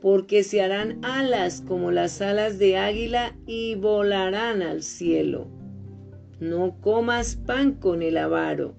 Porque 0.02 0.44
se 0.44 0.62
harán 0.62 1.04
alas 1.04 1.64
como 1.68 1.92
las 1.92 2.22
alas 2.22 2.58
de 2.58 2.78
águila 2.78 3.36
y 3.46 3.76
volarán 3.76 4.62
al 4.62 4.82
cielo. 4.82 5.48
No 6.40 6.76
comas 6.82 7.38
pan 7.46 7.76
con 7.76 8.02
el 8.02 8.18
avaro, 8.18 8.74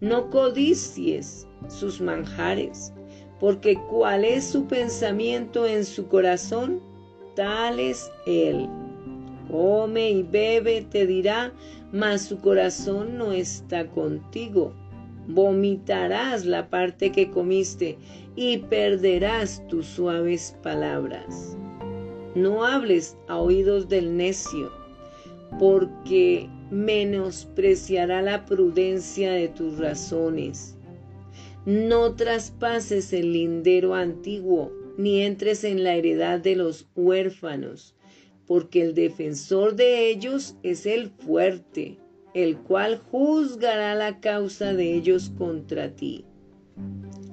no 0.00 0.28
codicies 0.28 1.48
sus 1.68 2.02
manjares, 2.02 2.92
porque 3.40 3.78
cuál 3.88 4.26
es 4.26 4.44
su 4.44 4.66
pensamiento 4.66 5.66
en 5.66 5.86
su 5.86 6.06
corazón, 6.08 6.82
tal 7.34 7.80
es 7.80 8.10
él. 8.26 8.68
Come 9.50 10.10
y 10.10 10.22
bebe, 10.22 10.82
te 10.90 11.06
dirá, 11.06 11.54
mas 11.92 12.22
su 12.26 12.38
corazón 12.40 13.16
no 13.16 13.32
está 13.32 13.86
contigo. 13.88 14.74
Vomitarás 15.28 16.44
la 16.44 16.68
parte 16.68 17.10
que 17.10 17.30
comiste 17.30 17.96
y 18.36 18.58
perderás 18.58 19.66
tus 19.68 19.86
suaves 19.86 20.56
palabras. 20.62 21.56
No 22.34 22.64
hables 22.64 23.16
a 23.28 23.38
oídos 23.38 23.88
del 23.88 24.14
necio, 24.14 24.70
porque 25.58 26.50
menospreciará 26.70 28.22
la 28.22 28.44
prudencia 28.44 29.32
de 29.32 29.48
tus 29.48 29.78
razones. 29.78 30.76
No 31.66 32.14
traspases 32.14 33.12
el 33.12 33.32
lindero 33.32 33.94
antiguo, 33.94 34.72
ni 34.96 35.22
entres 35.22 35.64
en 35.64 35.84
la 35.84 35.94
heredad 35.94 36.40
de 36.40 36.56
los 36.56 36.86
huérfanos, 36.94 37.94
porque 38.46 38.82
el 38.82 38.94
defensor 38.94 39.76
de 39.76 40.10
ellos 40.10 40.56
es 40.62 40.86
el 40.86 41.10
fuerte, 41.10 41.98
el 42.34 42.56
cual 42.56 42.98
juzgará 43.10 43.94
la 43.94 44.20
causa 44.20 44.74
de 44.74 44.94
ellos 44.94 45.30
contra 45.36 45.94
ti. 45.94 46.24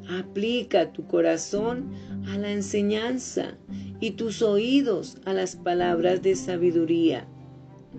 Aplica 0.09 0.91
tu 0.91 1.07
corazón 1.07 1.89
a 2.27 2.37
la 2.37 2.51
enseñanza 2.51 3.57
y 3.99 4.11
tus 4.11 4.41
oídos 4.41 5.17
a 5.25 5.33
las 5.33 5.55
palabras 5.55 6.21
de 6.21 6.35
sabiduría. 6.35 7.27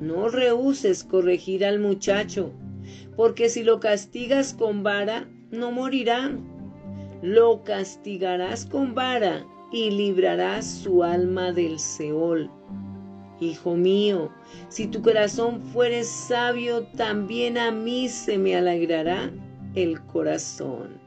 No 0.01 0.29
rehuses 0.29 1.05
corregir 1.05 1.65
al 1.65 1.79
muchacho, 1.79 2.53
porque 3.17 3.49
si 3.49 3.63
lo 3.63 3.81
castigas 3.81 4.53
con 4.53 4.83
vara, 4.83 5.29
no 5.51 5.73
morirá. 5.73 6.37
Lo 7.23 7.65
castigarás 7.65 8.67
con 8.67 8.95
vara 8.95 9.47
y 9.73 9.91
librarás 9.91 10.67
su 10.67 11.03
alma 11.03 11.53
del 11.53 11.79
Seol. 11.79 12.51
Hijo 13.41 13.75
mío, 13.75 14.31
si 14.69 14.87
tu 14.87 15.03
corazón 15.03 15.63
fuere 15.63 16.05
sabio, 16.05 16.85
también 16.97 17.59
a 17.59 17.71
mí 17.71 18.09
se 18.09 18.39
me 18.39 18.57
alegrará 18.57 19.31
el 19.75 20.01
corazón. 20.07 20.99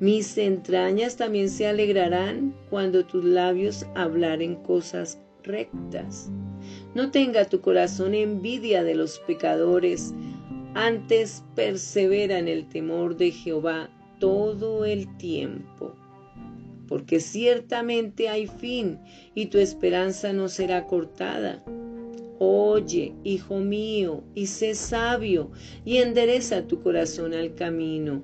Mis 0.00 0.36
entrañas 0.38 1.16
también 1.16 1.48
se 1.48 1.68
alegrarán 1.68 2.54
cuando 2.70 3.04
tus 3.06 3.24
labios 3.24 3.86
hablaren 3.94 4.56
cosas 4.56 5.20
rectas. 5.44 6.30
No 6.94 7.10
tenga 7.10 7.44
tu 7.46 7.60
corazón 7.60 8.14
envidia 8.14 8.84
de 8.84 8.94
los 8.94 9.18
pecadores, 9.20 10.14
antes 10.74 11.44
persevera 11.54 12.38
en 12.38 12.48
el 12.48 12.68
temor 12.68 13.16
de 13.16 13.30
Jehová 13.30 13.90
todo 14.18 14.84
el 14.84 15.16
tiempo. 15.16 15.94
Porque 16.88 17.20
ciertamente 17.20 18.28
hay 18.28 18.46
fin 18.46 18.98
y 19.34 19.46
tu 19.46 19.58
esperanza 19.58 20.32
no 20.32 20.48
será 20.48 20.86
cortada. 20.86 21.64
Oye, 22.38 23.14
hijo 23.24 23.58
mío, 23.58 24.22
y 24.34 24.46
sé 24.46 24.74
sabio, 24.74 25.50
y 25.84 25.98
endereza 25.98 26.66
tu 26.66 26.82
corazón 26.82 27.32
al 27.32 27.54
camino 27.54 28.22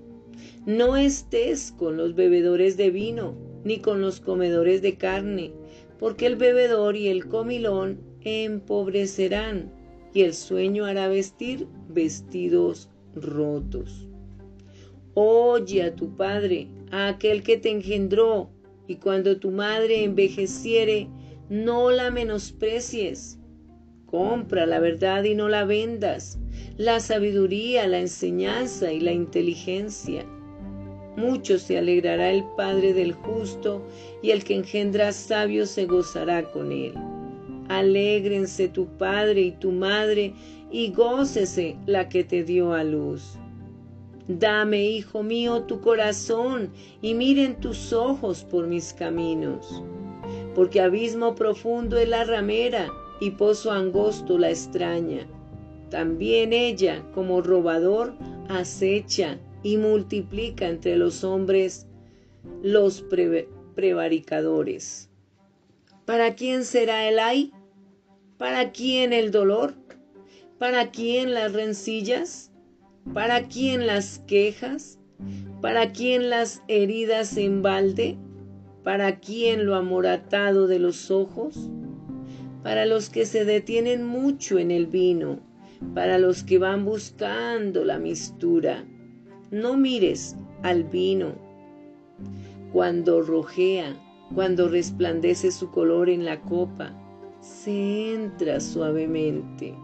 no 0.66 0.97
estés 0.97 1.73
con 1.73 1.97
los 1.97 2.14
bebedores 2.14 2.77
de 2.77 2.91
vino, 2.91 3.35
ni 3.64 3.79
con 3.79 4.01
los 4.01 4.21
comedores 4.21 4.83
de 4.83 4.97
carne, 4.97 5.53
porque 5.99 6.27
el 6.27 6.37
bebedor 6.37 6.97
y 6.97 7.09
el 7.09 7.27
comilón 7.27 7.99
empobrecerán, 8.25 9.73
y 10.12 10.23
el 10.23 10.35
sueño 10.35 10.85
hará 10.85 11.09
vestir 11.09 11.68
vestidos 11.89 12.89
rotos. 13.14 14.09
Oye 15.14 15.83
a 15.83 15.95
tu 15.95 16.16
padre, 16.16 16.68
a 16.91 17.09
aquel 17.09 17.43
que 17.43 17.57
te 17.57 17.71
engendró, 17.71 18.51
y 18.87 18.97
cuando 18.97 19.39
tu 19.39 19.51
madre 19.51 20.05
envejeciere, 20.05 21.09
no 21.49 21.91
la 21.91 22.11
menosprecies. 22.11 23.39
Compra 24.07 24.66
la 24.66 24.81
verdad 24.81 25.23
y 25.25 25.35
no 25.35 25.49
la 25.49 25.64
vendas, 25.64 26.39
la 26.77 26.99
sabiduría, 26.99 27.87
la 27.87 28.01
enseñanza 28.01 28.93
y 28.93 29.01
la 29.01 29.12
inteligencia 29.12 30.27
mucho 31.16 31.59
se 31.59 31.77
alegrará 31.79 32.31
el 32.31 32.45
Padre 32.57 32.95
del 32.95 33.12
justo, 33.12 33.83
y 34.23 34.31
el 34.31 34.45
que 34.45 34.55
engendra 34.55 35.12
sabio 35.12 35.66
se 35.66 35.87
gozará 35.87 36.51
con 36.51 36.73
él. 36.73 36.95
Alégrense 37.71 38.68
tu 38.68 38.87
Padre 38.99 39.41
y 39.43 39.53
tu 39.53 39.71
Madre, 39.71 40.35
y 40.73 40.91
gócese 40.91 41.77
la 41.87 42.09
que 42.09 42.25
te 42.25 42.43
dio 42.43 42.73
a 42.73 42.83
luz. 42.83 43.39
Dame, 44.27 44.85
hijo 44.85 45.23
mío, 45.23 45.62
tu 45.62 45.81
corazón, 45.81 46.73
y 47.01 47.14
miren 47.14 47.61
tus 47.61 47.93
ojos 47.93 48.45
por 48.45 48.66
mis 48.66 48.93
caminos. 48.93 49.85
Porque 50.55 50.81
abismo 50.81 51.37
profundo 51.37 51.97
es 51.97 52.09
la 52.09 52.25
ramera, 52.25 52.89
y 53.21 53.31
pozo 53.31 53.71
angosto 53.71 54.37
la 54.37 54.51
extraña. 54.51 55.29
También 55.91 56.53
ella, 56.53 57.05
como 57.14 57.41
robador, 57.41 58.14
acecha 58.49 59.39
y 59.62 59.77
multiplica 59.77 60.66
entre 60.66 60.97
los 60.97 61.23
hombres 61.23 61.87
los 62.62 63.05
prevaricadores. 63.77 65.09
¿Para 66.05 66.35
quién 66.35 66.64
será 66.64 67.09
el 67.09 67.21
ay? 67.21 67.53
¿Para 68.41 68.72
quién 68.72 69.12
el 69.12 69.32
dolor? 69.32 69.74
¿Para 70.59 70.91
quién 70.91 71.34
las 71.34 71.53
rencillas? 71.53 72.51
¿Para 73.12 73.49
quién 73.49 73.86
las 73.86 74.20
quejas? 74.20 74.99
¿Para 75.61 75.93
quién 75.93 76.30
las 76.30 76.62
heridas 76.66 77.36
en 77.36 77.61
balde? 77.61 78.16
¿Para 78.82 79.20
quién 79.20 79.66
lo 79.66 79.74
amoratado 79.74 80.68
de 80.68 80.78
los 80.78 81.11
ojos? 81.11 81.68
Para 82.62 82.86
los 82.86 83.11
que 83.11 83.26
se 83.26 83.45
detienen 83.45 84.07
mucho 84.07 84.59
en 84.59 84.70
el 84.70 84.86
vino, 84.86 85.41
para 85.95 86.16
los 86.16 86.43
que 86.43 86.57
van 86.57 86.86
buscando 86.86 87.84
la 87.84 87.99
mistura, 87.99 88.86
no 89.51 89.76
mires 89.76 90.34
al 90.62 90.84
vino 90.84 91.34
cuando 92.72 93.20
rojea, 93.20 93.95
cuando 94.34 94.66
resplandece 94.70 95.51
su 95.51 95.70
color 95.70 96.09
en 96.09 96.24
la 96.24 96.41
copa, 96.41 96.97
se 97.41 98.14
entra 98.14 98.61
suavemente, 98.61 99.74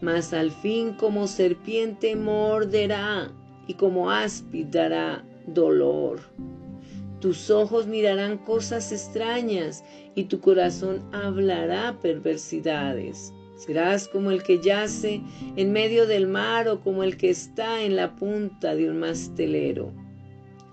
mas 0.00 0.32
al 0.32 0.50
fin 0.50 0.94
como 0.94 1.26
serpiente 1.26 2.16
morderá 2.16 3.32
y 3.66 3.74
como 3.74 4.10
áspid 4.10 4.66
dará 4.66 5.24
dolor. 5.46 6.20
Tus 7.20 7.48
ojos 7.48 7.86
mirarán 7.86 8.38
cosas 8.38 8.92
extrañas 8.92 9.82
y 10.14 10.24
tu 10.24 10.40
corazón 10.40 11.02
hablará 11.12 11.98
perversidades. 12.02 13.32
Serás 13.56 14.08
como 14.08 14.30
el 14.30 14.42
que 14.42 14.60
yace 14.60 15.22
en 15.56 15.72
medio 15.72 16.06
del 16.06 16.26
mar 16.26 16.68
o 16.68 16.80
como 16.80 17.02
el 17.02 17.16
que 17.16 17.30
está 17.30 17.82
en 17.82 17.96
la 17.96 18.14
punta 18.16 18.74
de 18.74 18.90
un 18.90 18.98
mastelero. 18.98 19.92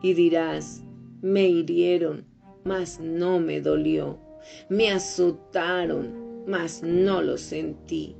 Y 0.02 0.14
dirás, 0.14 0.84
me 1.22 1.48
hirieron, 1.48 2.26
mas 2.66 3.00
no 3.00 3.40
me 3.40 3.62
dolió. 3.62 4.20
Me 4.70 4.90
azotaron, 4.90 6.44
mas 6.48 6.82
no 6.84 7.22
lo 7.22 7.38
sentí. 7.38 8.16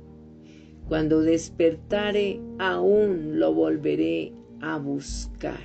Cuando 0.88 1.20
despertare, 1.20 2.40
aún 2.58 3.38
lo 3.38 3.54
volveré 3.54 4.32
a 4.60 4.78
buscar. 4.78 5.60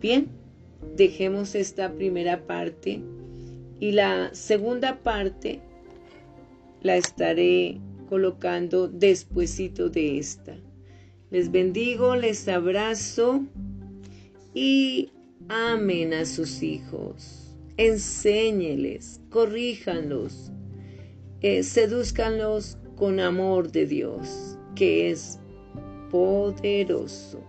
Bien, 0.00 0.28
dejemos 0.96 1.54
esta 1.54 1.92
primera 1.92 2.46
parte 2.46 3.02
y 3.78 3.92
la 3.92 4.34
segunda 4.34 5.02
parte 5.02 5.60
la 6.82 6.96
estaré 6.96 7.78
colocando 8.08 8.88
despuesito 8.88 9.88
de 9.88 10.18
esta. 10.18 10.56
Les 11.30 11.50
bendigo, 11.50 12.16
les 12.16 12.48
abrazo 12.48 13.44
y 14.52 15.10
amen 15.48 16.12
a 16.14 16.24
sus 16.24 16.62
hijos. 16.62 17.39
Enséñeles, 17.82 19.22
corríjanlos, 19.30 20.52
eh, 21.40 21.62
sedúzcanlos 21.62 22.76
con 22.94 23.18
amor 23.20 23.72
de 23.72 23.86
Dios, 23.86 24.58
que 24.76 25.10
es 25.10 25.40
poderoso. 26.10 27.42